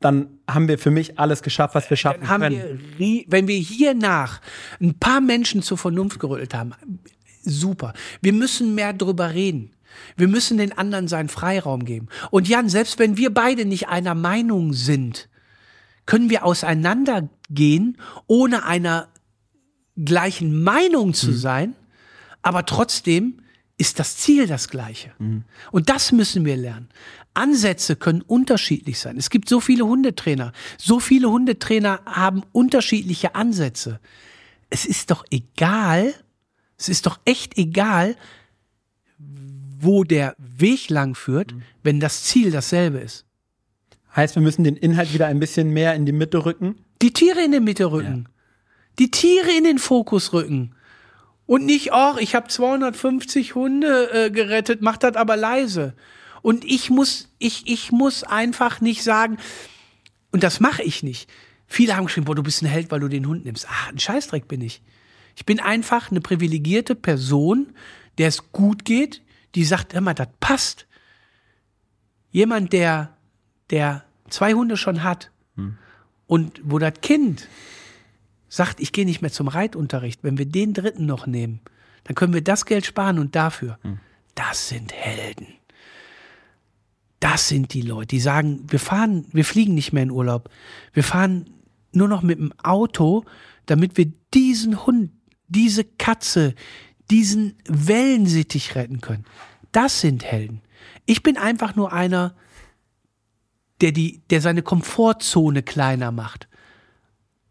[0.00, 2.80] dann haben wir für mich alles geschafft, was wir schaffen können.
[2.98, 4.40] Wir, wenn wir hier nach
[4.80, 6.72] ein paar Menschen zur Vernunft gerüttelt haben,
[7.42, 7.94] super.
[8.20, 9.73] Wir müssen mehr drüber reden.
[10.16, 12.08] Wir müssen den anderen seinen Freiraum geben.
[12.30, 15.28] Und Jan, selbst wenn wir beide nicht einer Meinung sind,
[16.06, 19.08] können wir auseinandergehen, ohne einer
[19.96, 21.36] gleichen Meinung zu mhm.
[21.36, 21.76] sein,
[22.42, 23.40] aber trotzdem
[23.78, 25.12] ist das Ziel das gleiche.
[25.18, 25.44] Mhm.
[25.72, 26.88] Und das müssen wir lernen.
[27.32, 29.16] Ansätze können unterschiedlich sein.
[29.16, 30.52] Es gibt so viele Hundetrainer.
[30.78, 34.00] So viele Hundetrainer haben unterschiedliche Ansätze.
[34.70, 36.14] Es ist doch egal,
[36.78, 38.16] es ist doch echt egal,
[39.84, 41.62] wo der Weg lang führt, mhm.
[41.82, 43.24] wenn das Ziel dasselbe ist.
[44.14, 46.76] Heißt, wir müssen den Inhalt wieder ein bisschen mehr in die Mitte rücken?
[47.02, 48.26] Die Tiere in die Mitte rücken.
[48.26, 48.30] Ja.
[49.00, 50.74] Die Tiere in den Fokus rücken.
[51.46, 55.94] Und nicht, ach, ich habe 250 Hunde äh, gerettet, mach das aber leise.
[56.42, 59.38] Und ich muss, ich, ich muss einfach nicht sagen,
[60.30, 61.28] und das mache ich nicht.
[61.66, 63.66] Viele haben geschrieben, boah, du bist ein Held, weil du den Hund nimmst.
[63.68, 64.80] Ah, ein Scheißdreck bin ich.
[65.36, 67.74] Ich bin einfach eine privilegierte Person,
[68.18, 69.22] der es gut geht,
[69.54, 70.86] die sagt immer, das passt.
[72.30, 73.16] Jemand, der,
[73.70, 75.78] der zwei Hunde schon hat hm.
[76.26, 77.48] und wo das Kind
[78.48, 81.60] sagt, ich gehe nicht mehr zum Reitunterricht, wenn wir den dritten noch nehmen,
[82.04, 83.78] dann können wir das Geld sparen und dafür.
[83.82, 83.98] Hm.
[84.34, 85.46] Das sind Helden.
[87.20, 90.50] Das sind die Leute, die sagen, wir fahren, wir fliegen nicht mehr in Urlaub.
[90.92, 91.48] Wir fahren
[91.92, 93.24] nur noch mit dem Auto,
[93.66, 95.10] damit wir diesen Hund
[95.48, 96.54] diese Katze,
[97.10, 99.24] diesen Wellensittich retten können.
[99.72, 100.62] Das sind Helden.
[101.06, 102.34] Ich bin einfach nur einer,
[103.80, 106.48] der, die, der seine Komfortzone kleiner macht,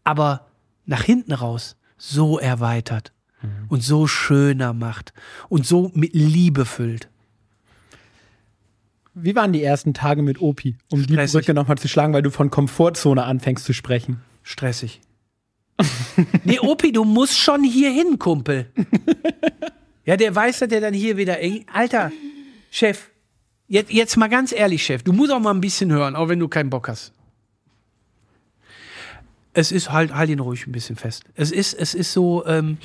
[0.02, 0.48] aber
[0.86, 3.66] nach hinten raus so erweitert mhm.
[3.68, 5.12] und so schöner macht
[5.48, 7.08] und so mit Liebe füllt.
[9.14, 11.30] Wie waren die ersten Tage mit Opi, um Stressig.
[11.30, 14.22] die Brücke nochmal zu schlagen, weil du von Komfortzone anfängst zu sprechen?
[14.42, 15.00] Stressig.
[16.44, 18.70] nee, Opi, du musst schon hier hin, Kumpel.
[20.04, 21.38] ja, der weiß, dass der dann hier wieder.
[21.72, 22.12] Alter,
[22.70, 23.10] Chef,
[23.68, 26.38] jetzt, jetzt mal ganz ehrlich, Chef, du musst auch mal ein bisschen hören, auch wenn
[26.38, 27.12] du keinen Bock hast.
[29.52, 31.24] Es ist halt, halt ihn ruhig ein bisschen fest.
[31.34, 32.78] Es ist, es ist so, ähm,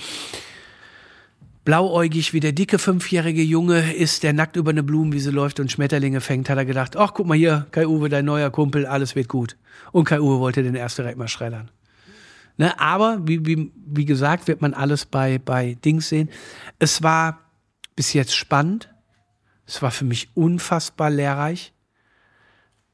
[1.70, 6.20] blauäugig wie der dicke fünfjährige Junge ist, der nackt über eine Blumenwiese läuft und Schmetterlinge
[6.20, 9.55] fängt, hat er gedacht, ach guck mal hier, Kai-Uwe, dein neuer Kumpel, alles wird gut.
[9.91, 11.70] Und Kai-Uwe wollte den erst direkt mal schreddern.
[12.60, 16.30] Ne, aber wie, wie, wie gesagt, wird man alles bei, bei Dings sehen.
[16.78, 17.39] Es war
[17.95, 18.93] bis jetzt spannend.
[19.66, 21.72] Es war für mich unfassbar lehrreich.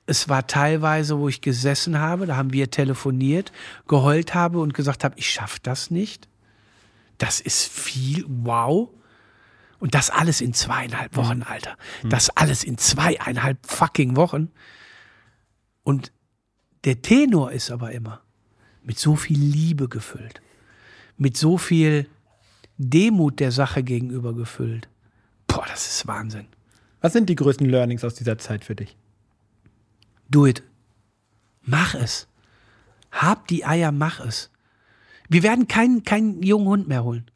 [0.05, 3.51] Es war teilweise, wo ich gesessen habe, da haben wir telefoniert,
[3.87, 6.29] geheult habe und gesagt habe, ich schaffe das nicht.
[7.17, 8.89] Das ist viel, wow.
[9.79, 11.45] Und das alles in zweieinhalb Wochen, mhm.
[11.47, 11.75] Alter.
[12.03, 14.51] Das alles in zweieinhalb fucking Wochen.
[15.81, 16.11] Und
[16.83, 18.24] der Tenor ist aber immer
[18.85, 20.41] mit so viel Liebe gefüllt,
[21.17, 22.07] mit so viel
[22.77, 24.87] Demut der Sache gegenüber gefüllt.
[25.47, 26.47] Boah, das ist Wahnsinn.
[27.01, 28.95] Was sind die größten Learnings aus dieser Zeit für dich?
[30.29, 30.63] Do it.
[31.61, 32.27] Mach es.
[33.11, 34.51] Hab die Eier, mach es.
[35.29, 37.29] Wir werden keinen, keinen jungen Hund mehr holen.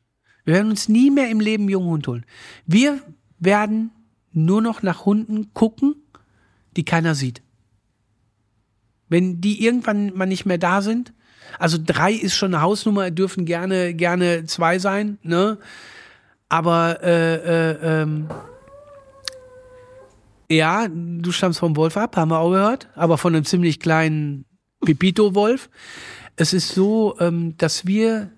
[0.46, 2.26] Wir werden uns nie mehr im Leben einen jungen Hund holen.
[2.66, 3.02] Wir
[3.40, 3.92] werden
[4.32, 5.96] nur noch nach Hunden gucken,
[6.76, 7.42] die keiner sieht.
[9.08, 11.14] Wenn die irgendwann mal nicht mehr da sind,
[11.58, 15.58] also drei ist schon eine Hausnummer, dürfen gerne, gerne zwei sein, ne?
[16.50, 18.28] Aber äh, äh, ähm,
[20.50, 24.46] ja, du stammst vom Wolf ab, haben wir auch gehört, aber von einem ziemlich kleinen
[24.84, 25.70] Pepito-Wolf.
[26.36, 28.32] Es ist so, ähm, dass wir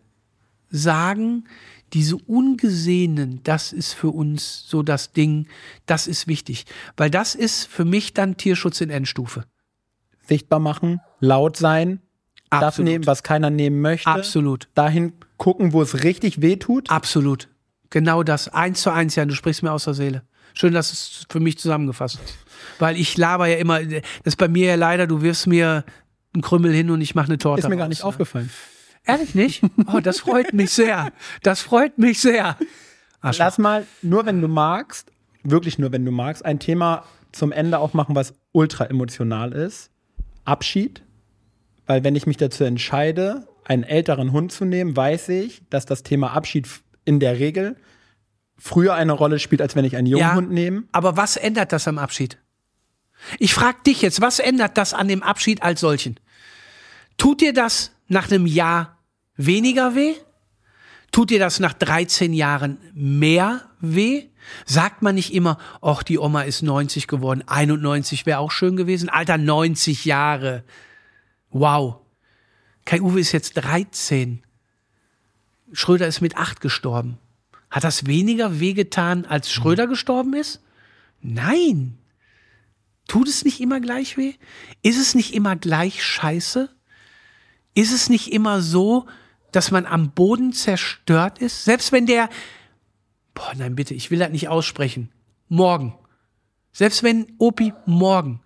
[0.69, 1.45] sagen,
[1.93, 5.47] diese Ungesehenen, das ist für uns so das Ding,
[5.85, 6.65] das ist wichtig.
[6.97, 9.45] Weil das ist für mich dann Tierschutz in Endstufe.
[10.27, 12.01] Sichtbar machen, laut sein,
[12.51, 12.63] Absolut.
[12.63, 14.09] das nehmen, was keiner nehmen möchte.
[14.09, 14.67] Absolut.
[14.75, 16.89] Dahin gucken, wo es richtig weh tut.
[16.89, 17.47] Absolut.
[17.89, 18.47] Genau das.
[18.49, 20.23] Eins zu eins, ja, du sprichst mir aus der Seele.
[20.53, 22.37] Schön, dass es für mich zusammengefasst ist.
[22.79, 25.85] Weil ich laber ja immer, das ist bei mir ja leider, du wirfst mir
[26.33, 27.61] einen Krümmel hin und ich mache eine Torte.
[27.61, 28.49] Ist mir gar nicht raus, aufgefallen.
[29.05, 29.63] Ehrlich nicht?
[29.91, 31.11] Oh, das freut mich sehr.
[31.41, 32.57] Das freut mich sehr.
[33.21, 33.45] Arschloch.
[33.45, 35.11] Lass mal, nur wenn du magst,
[35.43, 39.89] wirklich nur wenn du magst, ein Thema zum Ende aufmachen, was ultra emotional ist.
[40.45, 41.01] Abschied.
[41.91, 46.03] Weil wenn ich mich dazu entscheide, einen älteren Hund zu nehmen, weiß ich, dass das
[46.03, 46.69] Thema Abschied
[47.03, 47.75] in der Regel
[48.57, 50.83] früher eine Rolle spielt, als wenn ich einen jungen ja, Hund nehme.
[50.93, 52.37] Aber was ändert das am Abschied?
[53.39, 56.17] Ich frage dich jetzt, was ändert das an dem Abschied als solchen?
[57.17, 58.97] Tut dir das nach einem Jahr
[59.35, 60.13] weniger weh?
[61.11, 64.29] Tut dir das nach 13 Jahren mehr weh?
[64.65, 69.09] Sagt man nicht immer, ach, die Oma ist 90 geworden, 91 wäre auch schön gewesen.
[69.09, 70.63] Alter, 90 Jahre.
[71.51, 71.97] Wow.
[72.85, 74.43] Kai Uwe ist jetzt 13.
[75.71, 77.17] Schröder ist mit 8 gestorben.
[77.69, 80.61] Hat das weniger wehgetan, als Schröder gestorben ist?
[81.21, 81.97] Nein.
[83.07, 84.33] Tut es nicht immer gleich weh?
[84.81, 86.69] Ist es nicht immer gleich scheiße?
[87.73, 89.05] Ist es nicht immer so,
[89.51, 91.63] dass man am Boden zerstört ist?
[91.63, 92.29] Selbst wenn der,
[93.33, 95.11] boah, nein, bitte, ich will das nicht aussprechen.
[95.47, 95.97] Morgen.
[96.73, 98.41] Selbst wenn Opi morgen.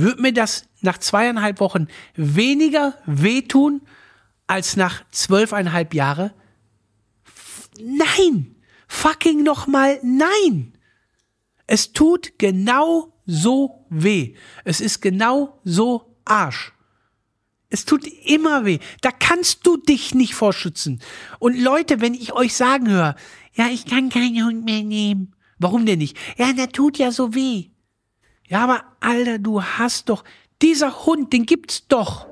[0.00, 3.82] Wird mir das nach zweieinhalb Wochen weniger wehtun
[4.46, 6.32] als nach zwölfeinhalb Jahre?
[7.78, 8.56] Nein!
[8.88, 10.72] Fucking nochmal nein!
[11.66, 14.34] Es tut genau so weh.
[14.64, 16.72] Es ist genau so Arsch.
[17.68, 18.78] Es tut immer weh.
[19.02, 21.00] Da kannst du dich nicht vorschützen.
[21.38, 23.16] Und Leute, wenn ich euch sagen höre,
[23.52, 25.36] ja, ich kann keinen Hund mehr nehmen.
[25.58, 26.16] Warum denn nicht?
[26.38, 27.70] Ja, der tut ja so weh.
[28.50, 30.24] Ja, aber Alter, du hast doch,
[30.60, 32.26] dieser Hund, den gibt's doch.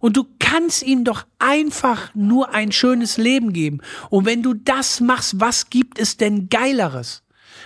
[0.00, 3.80] Und du kannst ihm doch einfach nur ein schönes Leben geben.
[4.10, 7.22] Und wenn du das machst, was gibt es denn Geileres?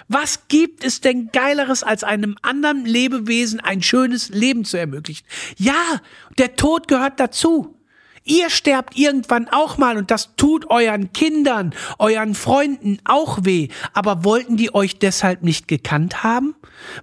[0.06, 5.26] Was gibt es denn Geileres, als einem anderen Lebewesen ein schönes Leben zu ermöglichen?
[5.56, 6.00] Ja,
[6.36, 7.77] der Tod gehört dazu.
[8.24, 13.68] Ihr sterbt irgendwann auch mal und das tut euren Kindern, euren Freunden auch weh.
[13.92, 16.54] Aber wollten die euch deshalb nicht gekannt haben?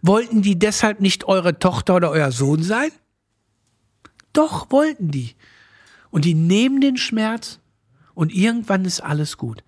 [0.02, 2.92] Wollten die deshalb nicht eure Tochter oder euer Sohn sein?
[4.34, 5.36] Doch wollten die.
[6.12, 7.60] Und die nehmen den Schmerz
[8.14, 9.64] und irgendwann ist alles gut.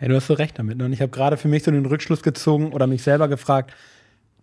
[0.00, 0.76] Ja, du hast so recht damit.
[0.76, 0.84] Ne?
[0.84, 3.72] Und ich habe gerade für mich so den Rückschluss gezogen oder mich selber gefragt,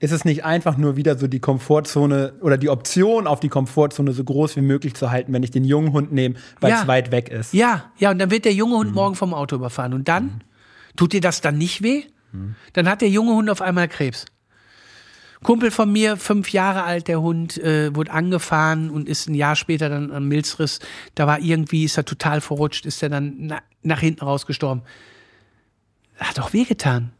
[0.03, 4.11] ist es nicht einfach nur wieder so die Komfortzone oder die Option auf die Komfortzone
[4.11, 6.81] so groß wie möglich zu halten, wenn ich den jungen Hund nehme, weil ja.
[6.81, 7.53] es weit weg ist?
[7.53, 8.95] Ja, ja, und dann wird der junge Hund mhm.
[8.95, 9.93] morgen vom Auto überfahren.
[9.93, 10.25] Und dann?
[10.25, 10.39] Mhm.
[10.97, 12.03] Tut dir das dann nicht weh?
[12.33, 12.55] Mhm.
[12.73, 14.25] Dann hat der junge Hund auf einmal Krebs.
[15.41, 19.55] Kumpel von mir, fünf Jahre alt, der Hund, äh, wurde angefahren und ist ein Jahr
[19.55, 20.79] später dann am Milzriss.
[21.15, 24.83] Da war irgendwie, ist er total verrutscht, ist er dann na, nach hinten rausgestorben
[26.19, 27.11] hat doch wehgetan.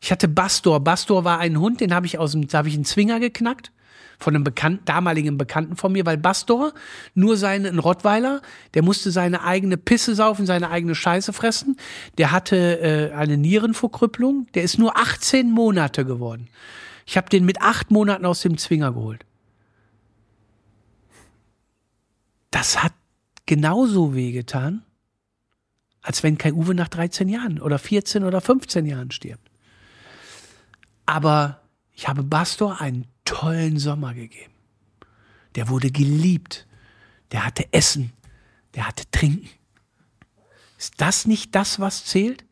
[0.00, 0.80] Ich hatte Bastor.
[0.80, 3.70] Bastor war ein Hund, den habe ich aus dem, da habe ich einen Zwinger geknackt.
[4.18, 6.74] von einem Bekannten, damaligen Bekannten von mir, weil Bastor
[7.14, 8.42] nur seinen Rottweiler,
[8.74, 11.78] der musste seine eigene Pisse saufen, seine eigene Scheiße fressen.
[12.18, 14.46] Der hatte äh, eine Nierenverkrüppelung.
[14.52, 16.48] Der ist nur 18 Monate geworden.
[17.06, 19.24] Ich habe den mit acht Monaten aus dem Zwinger geholt.
[22.50, 22.92] Das hat
[23.46, 24.84] genauso wehgetan,
[26.02, 29.49] als wenn Kai Uwe nach 13 Jahren oder 14 oder 15 Jahren stirbt.
[31.10, 31.60] Aber
[31.92, 34.54] ich habe Bastor einen tollen Sommer gegeben.
[35.56, 36.68] Der wurde geliebt.
[37.32, 38.12] Der hatte Essen.
[38.76, 39.48] Der hatte Trinken.
[40.78, 42.44] Ist das nicht das, was zählt?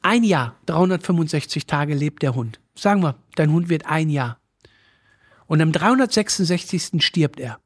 [0.00, 2.58] Ein Jahr, 365 Tage lebt der Hund.
[2.74, 4.40] Sagen wir, dein Hund wird ein Jahr.
[5.46, 7.04] Und am 366.
[7.04, 7.60] stirbt er.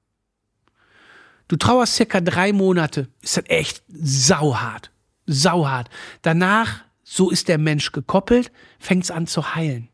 [1.47, 3.07] Du trauerst circa drei Monate.
[3.23, 4.91] Ist das echt sauhart.
[5.27, 5.89] Sauhart.
[6.23, 9.89] Danach, so ist der Mensch gekoppelt, fängt es an zu heilen.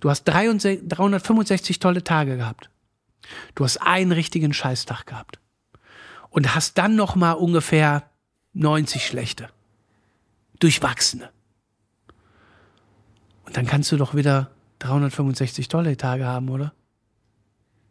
[0.00, 2.70] Du hast 365 tolle Tage gehabt.
[3.54, 5.40] Du hast einen richtigen Scheißtag gehabt.
[6.30, 8.08] Und hast dann noch mal ungefähr
[8.54, 9.50] 90 schlechte.
[10.58, 11.28] Durchwachsene.
[13.44, 16.72] Und dann kannst du doch wieder 365 tolle Tage haben, oder?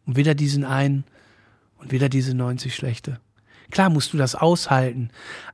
[0.04, 1.04] Und wieder diesen einen
[1.76, 3.20] und wieder diese 90 schlechte.
[3.70, 5.10] Klar musst du das aushalten,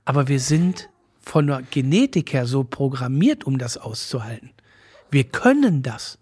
[0.07, 0.89] aber wir sind
[1.21, 4.51] von der Genetik her so programmiert, um das auszuhalten.
[5.11, 6.19] Wir können das.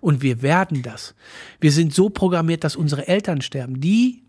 [0.00, 1.14] Und wir werden das.
[1.60, 3.80] Wir sind so programmiert, dass unsere Eltern sterben.
[3.80, 4.22] Die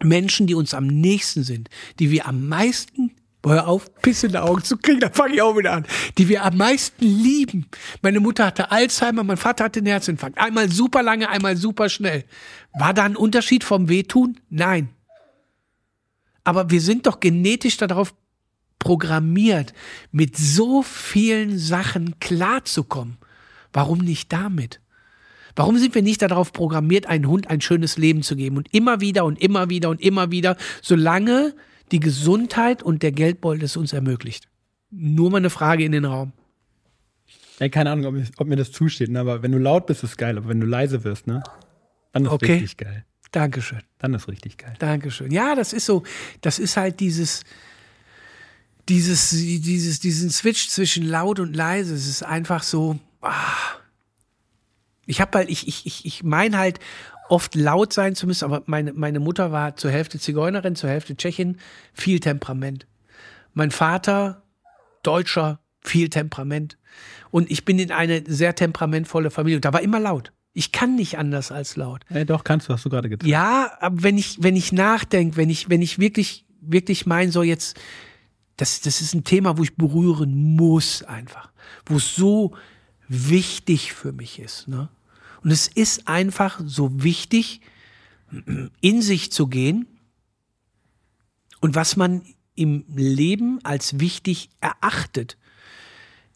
[0.00, 1.68] Menschen, die uns am nächsten sind,
[1.98, 3.10] die wir am meisten
[3.46, 5.86] Hör auf, Piss in die Augen zu kriegen, da fange ich auch wieder an.
[6.18, 7.66] Die wir am meisten lieben.
[8.02, 10.38] Meine Mutter hatte Alzheimer, mein Vater hatte einen Herzinfarkt.
[10.38, 12.24] Einmal super lange, einmal super schnell.
[12.72, 14.40] War da ein Unterschied vom Wehtun?
[14.50, 14.88] Nein.
[16.42, 18.12] Aber wir sind doch genetisch darauf
[18.78, 19.72] programmiert,
[20.12, 23.18] mit so vielen Sachen klarzukommen.
[23.72, 24.80] Warum nicht damit?
[25.56, 28.56] Warum sind wir nicht darauf programmiert, einem Hund ein schönes Leben zu geben?
[28.56, 31.54] Und immer wieder und immer wieder und immer wieder, solange
[31.90, 34.48] die Gesundheit und der Geldbeutel es uns ermöglicht.
[34.90, 36.32] Nur mal eine Frage in den Raum.
[37.58, 39.18] Ja, keine Ahnung, ob, ich, ob mir das zusteht, ne?
[39.18, 40.38] aber wenn du laut bist, ist geil.
[40.38, 41.42] Aber wenn du leise wirst, ne?
[42.12, 42.52] Dann ist okay.
[42.52, 43.04] richtig geil.
[43.32, 43.80] Dankeschön.
[43.98, 44.74] Dann ist richtig geil.
[44.78, 45.30] Dankeschön.
[45.30, 46.04] Ja, das ist so,
[46.40, 47.42] das ist halt dieses,
[48.88, 51.94] dieses, dieses, diesen Switch zwischen laut und leise.
[51.94, 53.32] Es ist einfach so, ah.
[55.06, 56.80] ich habe halt, ich, ich, ich, ich meine halt
[57.28, 61.16] oft laut sein zu müssen, aber meine, meine Mutter war zur Hälfte Zigeunerin, zur Hälfte
[61.16, 61.58] Tschechin,
[61.92, 62.86] viel Temperament.
[63.52, 64.42] Mein Vater,
[65.02, 66.78] Deutscher, viel Temperament.
[67.30, 69.58] Und ich bin in eine sehr temperamentvolle Familie.
[69.58, 70.32] Und da war immer laut.
[70.54, 72.04] Ich kann nicht anders als laut.
[72.08, 73.28] Ja, doch, kannst du, hast du gerade getan.
[73.28, 77.42] Ja, aber wenn ich, wenn ich nachdenke, wenn ich, wenn ich wirklich, wirklich mein, so
[77.42, 77.78] jetzt,
[78.58, 81.50] das, das ist ein Thema, wo ich berühren muss einfach.
[81.86, 82.54] Wo es so
[83.08, 84.68] wichtig für mich ist.
[84.68, 84.90] Ne?
[85.42, 87.62] Und es ist einfach so wichtig,
[88.80, 89.86] in sich zu gehen
[91.60, 92.22] und was man
[92.54, 95.38] im Leben als wichtig erachtet.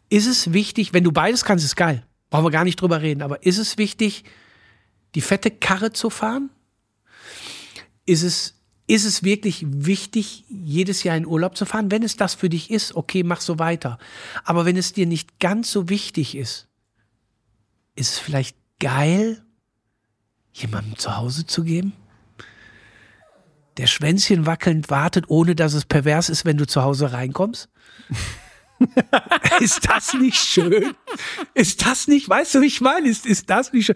[0.09, 2.05] Ist es wichtig, wenn du beides kannst, ist geil.
[2.29, 3.21] Brauchen wir gar nicht drüber reden.
[3.21, 4.23] Aber ist es wichtig,
[5.15, 6.49] die fette Karre zu fahren?
[8.05, 8.55] Ist es,
[8.93, 11.89] ist es wirklich wichtig, jedes Jahr in Urlaub zu fahren?
[11.89, 13.97] Wenn es das für dich ist, okay, mach so weiter.
[14.43, 16.67] Aber wenn es dir nicht ganz so wichtig ist,
[17.95, 19.43] ist es vielleicht geil,
[20.51, 21.93] jemandem zu Hause zu geben?
[23.77, 27.69] Der Schwänzchen wackelnd wartet, ohne dass es pervers ist, wenn du zu Hause reinkommst?
[29.59, 30.93] ist das nicht schön?
[31.55, 33.09] Ist das nicht, weißt du, wie ich meine?
[33.09, 33.95] Ist, ist das nicht schön?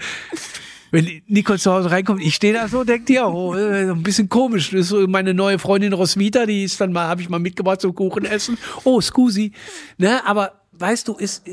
[0.91, 4.29] Wenn Nicole zu Hause reinkommt, ich stehe da so, denkt ja, oh, äh, ein bisschen
[4.29, 4.71] komisch.
[4.71, 7.81] Das ist so meine neue Freundin Roswitha, die ist dann mal, habe ich mal mitgebracht
[7.81, 8.57] zum Kuchen essen.
[8.83, 9.51] Oh, scusi.
[9.97, 11.43] Ne, aber weißt du, ist,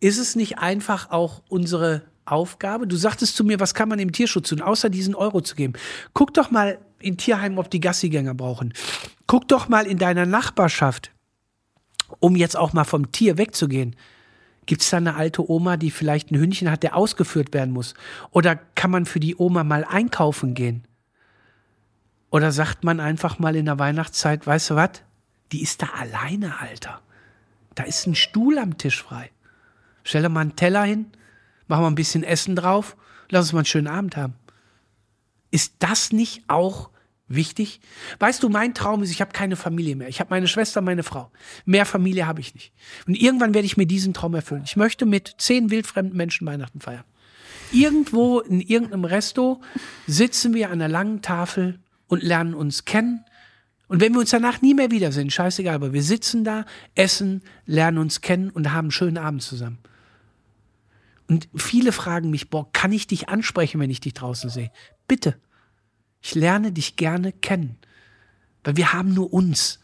[0.00, 2.86] ist es nicht einfach auch unsere Aufgabe?
[2.86, 5.74] Du sagtest zu mir, was kann man im Tierschutz tun, außer diesen Euro zu geben?
[6.14, 8.74] Guck doch mal in Tierheimen, ob die Gassigänger brauchen.
[9.26, 11.10] Guck doch mal in deiner Nachbarschaft,
[12.20, 13.96] um jetzt auch mal vom Tier wegzugehen.
[14.70, 17.94] Gibt es da eine alte Oma, die vielleicht ein Hündchen hat, der ausgeführt werden muss?
[18.30, 20.86] Oder kann man für die Oma mal einkaufen gehen?
[22.30, 25.02] Oder sagt man einfach mal in der Weihnachtszeit, weißt du was?
[25.50, 27.02] Die ist da alleine, Alter.
[27.74, 29.32] Da ist ein Stuhl am Tisch frei.
[30.04, 31.06] Stell dir mal einen Teller hin,
[31.66, 32.96] machen wir ein bisschen Essen drauf,
[33.28, 34.34] lass uns mal einen schönen Abend haben.
[35.50, 36.90] Ist das nicht auch
[37.30, 37.80] wichtig?
[38.18, 40.08] Weißt du, mein Traum ist, ich habe keine Familie mehr.
[40.08, 41.30] Ich habe meine Schwester, meine Frau.
[41.64, 42.72] Mehr Familie habe ich nicht.
[43.06, 44.64] Und irgendwann werde ich mir diesen Traum erfüllen.
[44.66, 47.04] Ich möchte mit zehn wildfremden Menschen Weihnachten feiern.
[47.72, 49.62] Irgendwo in irgendeinem Resto
[50.06, 51.78] sitzen wir an einer langen Tafel
[52.08, 53.24] und lernen uns kennen.
[53.86, 56.64] Und wenn wir uns danach nie mehr wiedersehen, scheißegal, aber wir sitzen da,
[56.94, 59.78] essen, lernen uns kennen und haben einen schönen Abend zusammen.
[61.28, 64.72] Und viele fragen mich, boah, kann ich dich ansprechen, wenn ich dich draußen sehe?
[65.06, 65.36] Bitte.
[66.20, 67.76] Ich lerne dich gerne kennen.
[68.64, 69.78] Weil wir haben nur uns.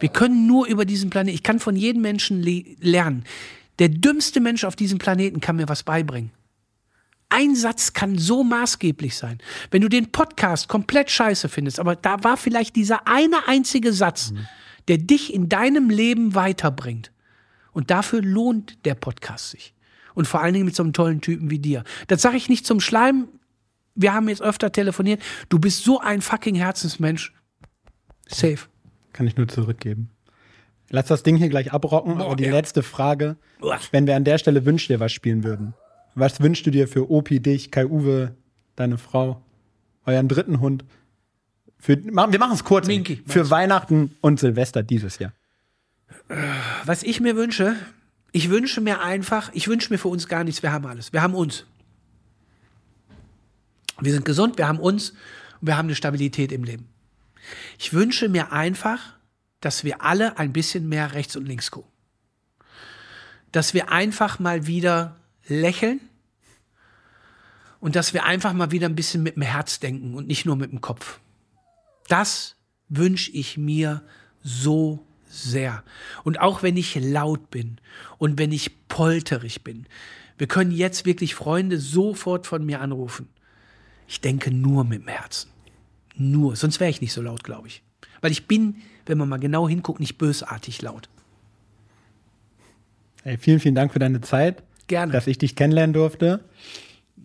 [0.00, 3.24] Wir können nur über diesen Planeten, ich kann von jedem Menschen lernen.
[3.78, 6.30] Der dümmste Mensch auf diesem Planeten kann mir was beibringen.
[7.28, 9.38] Ein Satz kann so maßgeblich sein.
[9.70, 14.30] Wenn du den Podcast komplett scheiße findest, aber da war vielleicht dieser eine einzige Satz,
[14.30, 14.46] mhm.
[14.88, 17.10] der dich in deinem Leben weiterbringt.
[17.72, 19.74] Und dafür lohnt der Podcast sich.
[20.14, 21.82] Und vor allen Dingen mit so einem tollen Typen wie dir.
[22.06, 23.26] Das sage ich nicht zum Schleim.
[23.94, 25.22] Wir haben jetzt öfter telefoniert.
[25.48, 27.32] Du bist so ein fucking Herzensmensch.
[28.26, 28.58] Safe.
[29.12, 30.10] Kann ich nur zurückgeben.
[30.90, 32.52] Lass das Ding hier gleich abrocken, oh, aber die ja.
[32.52, 33.36] letzte Frage.
[33.90, 35.74] Wenn wir an der Stelle Wünsch dir was spielen würden,
[36.14, 38.34] was wünschst du dir für Opi, dich, Kai-Uwe,
[38.76, 39.42] deine Frau,
[40.06, 40.84] euren dritten Hund?
[41.78, 42.86] Für, wir machen es kurz.
[42.86, 45.32] Minky, für Weihnachten und Silvester dieses Jahr.
[46.84, 47.76] Was ich mir wünsche,
[48.32, 51.12] ich wünsche mir einfach, ich wünsche mir für uns gar nichts, wir haben alles.
[51.12, 51.66] Wir haben uns.
[54.00, 55.10] Wir sind gesund, wir haben uns
[55.60, 56.88] und wir haben eine Stabilität im Leben.
[57.78, 59.14] Ich wünsche mir einfach,
[59.60, 61.90] dass wir alle ein bisschen mehr rechts und links gucken.
[63.52, 65.16] Dass wir einfach mal wieder
[65.46, 66.00] lächeln
[67.80, 70.56] und dass wir einfach mal wieder ein bisschen mit dem Herz denken und nicht nur
[70.56, 71.20] mit dem Kopf.
[72.08, 72.56] Das
[72.88, 74.02] wünsche ich mir
[74.42, 75.82] so sehr.
[76.22, 77.78] Und auch wenn ich laut bin
[78.18, 79.86] und wenn ich polterig bin,
[80.36, 83.28] wir können jetzt wirklich Freunde sofort von mir anrufen.
[84.08, 85.50] Ich denke nur mit dem Herzen.
[86.16, 86.56] Nur.
[86.56, 87.82] Sonst wäre ich nicht so laut, glaube ich.
[88.20, 88.76] Weil ich bin,
[89.06, 91.08] wenn man mal genau hinguckt, nicht bösartig laut.
[93.22, 94.62] Hey, vielen, vielen Dank für deine Zeit.
[94.86, 95.12] Gerne.
[95.12, 96.44] Dass ich dich kennenlernen durfte.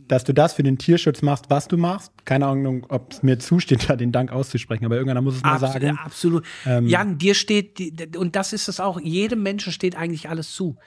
[0.08, 2.12] Dass du das für den Tierschutz machst, was du machst.
[2.26, 5.54] Keine Ahnung, ob es mir zusteht, da den Dank auszusprechen, aber irgendwanner muss es mal
[5.54, 6.00] absolut, sagen.
[6.04, 6.46] Absolut.
[6.66, 10.78] Ähm, Jan, dir steht, und das ist es auch, jedem Menschen steht eigentlich alles zu.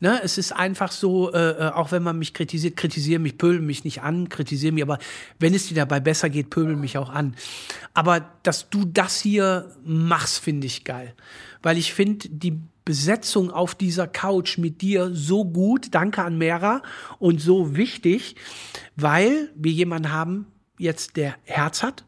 [0.00, 3.60] Ne, es ist einfach so, äh, äh auch wenn man mich kritisiert, kritisiere mich, pöbel
[3.60, 4.98] mich nicht an, kritisiere mich, aber
[5.38, 7.36] wenn es dir dabei besser geht, pöbel mich auch an.
[7.94, 11.14] Aber dass du das hier machst, finde ich geil.
[11.62, 16.82] Weil ich finde, die Besetzung auf dieser Couch mit dir so gut, danke an Mera,
[17.18, 18.36] und so wichtig,
[18.96, 20.46] weil wir jemanden haben
[20.78, 22.04] jetzt, der Herz hat,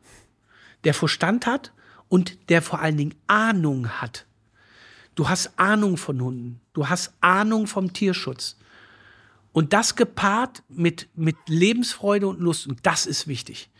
[0.84, 1.72] der Verstand hat
[2.08, 4.26] und der vor allen Dingen Ahnung hat.
[5.14, 8.56] Du hast Ahnung von Hunden, du hast Ahnung vom Tierschutz.
[9.52, 13.70] Und das gepaart mit, mit Lebensfreude und Lust, und das ist wichtig.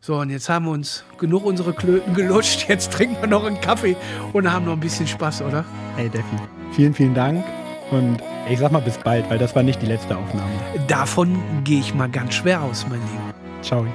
[0.00, 2.68] So, und jetzt haben wir uns genug unsere Klöten gelutscht.
[2.68, 3.96] Jetzt trinken wir noch einen Kaffee
[4.32, 5.64] und haben noch ein bisschen Spaß, oder?
[5.94, 6.36] Hey, Deffi,
[6.72, 7.44] vielen, vielen Dank.
[7.92, 8.18] Und
[8.50, 10.50] ich sag mal bis bald, weil das war nicht die letzte Aufnahme.
[10.88, 13.32] Davon gehe ich mal ganz schwer aus, mein Lieber.
[13.62, 13.86] Ciao.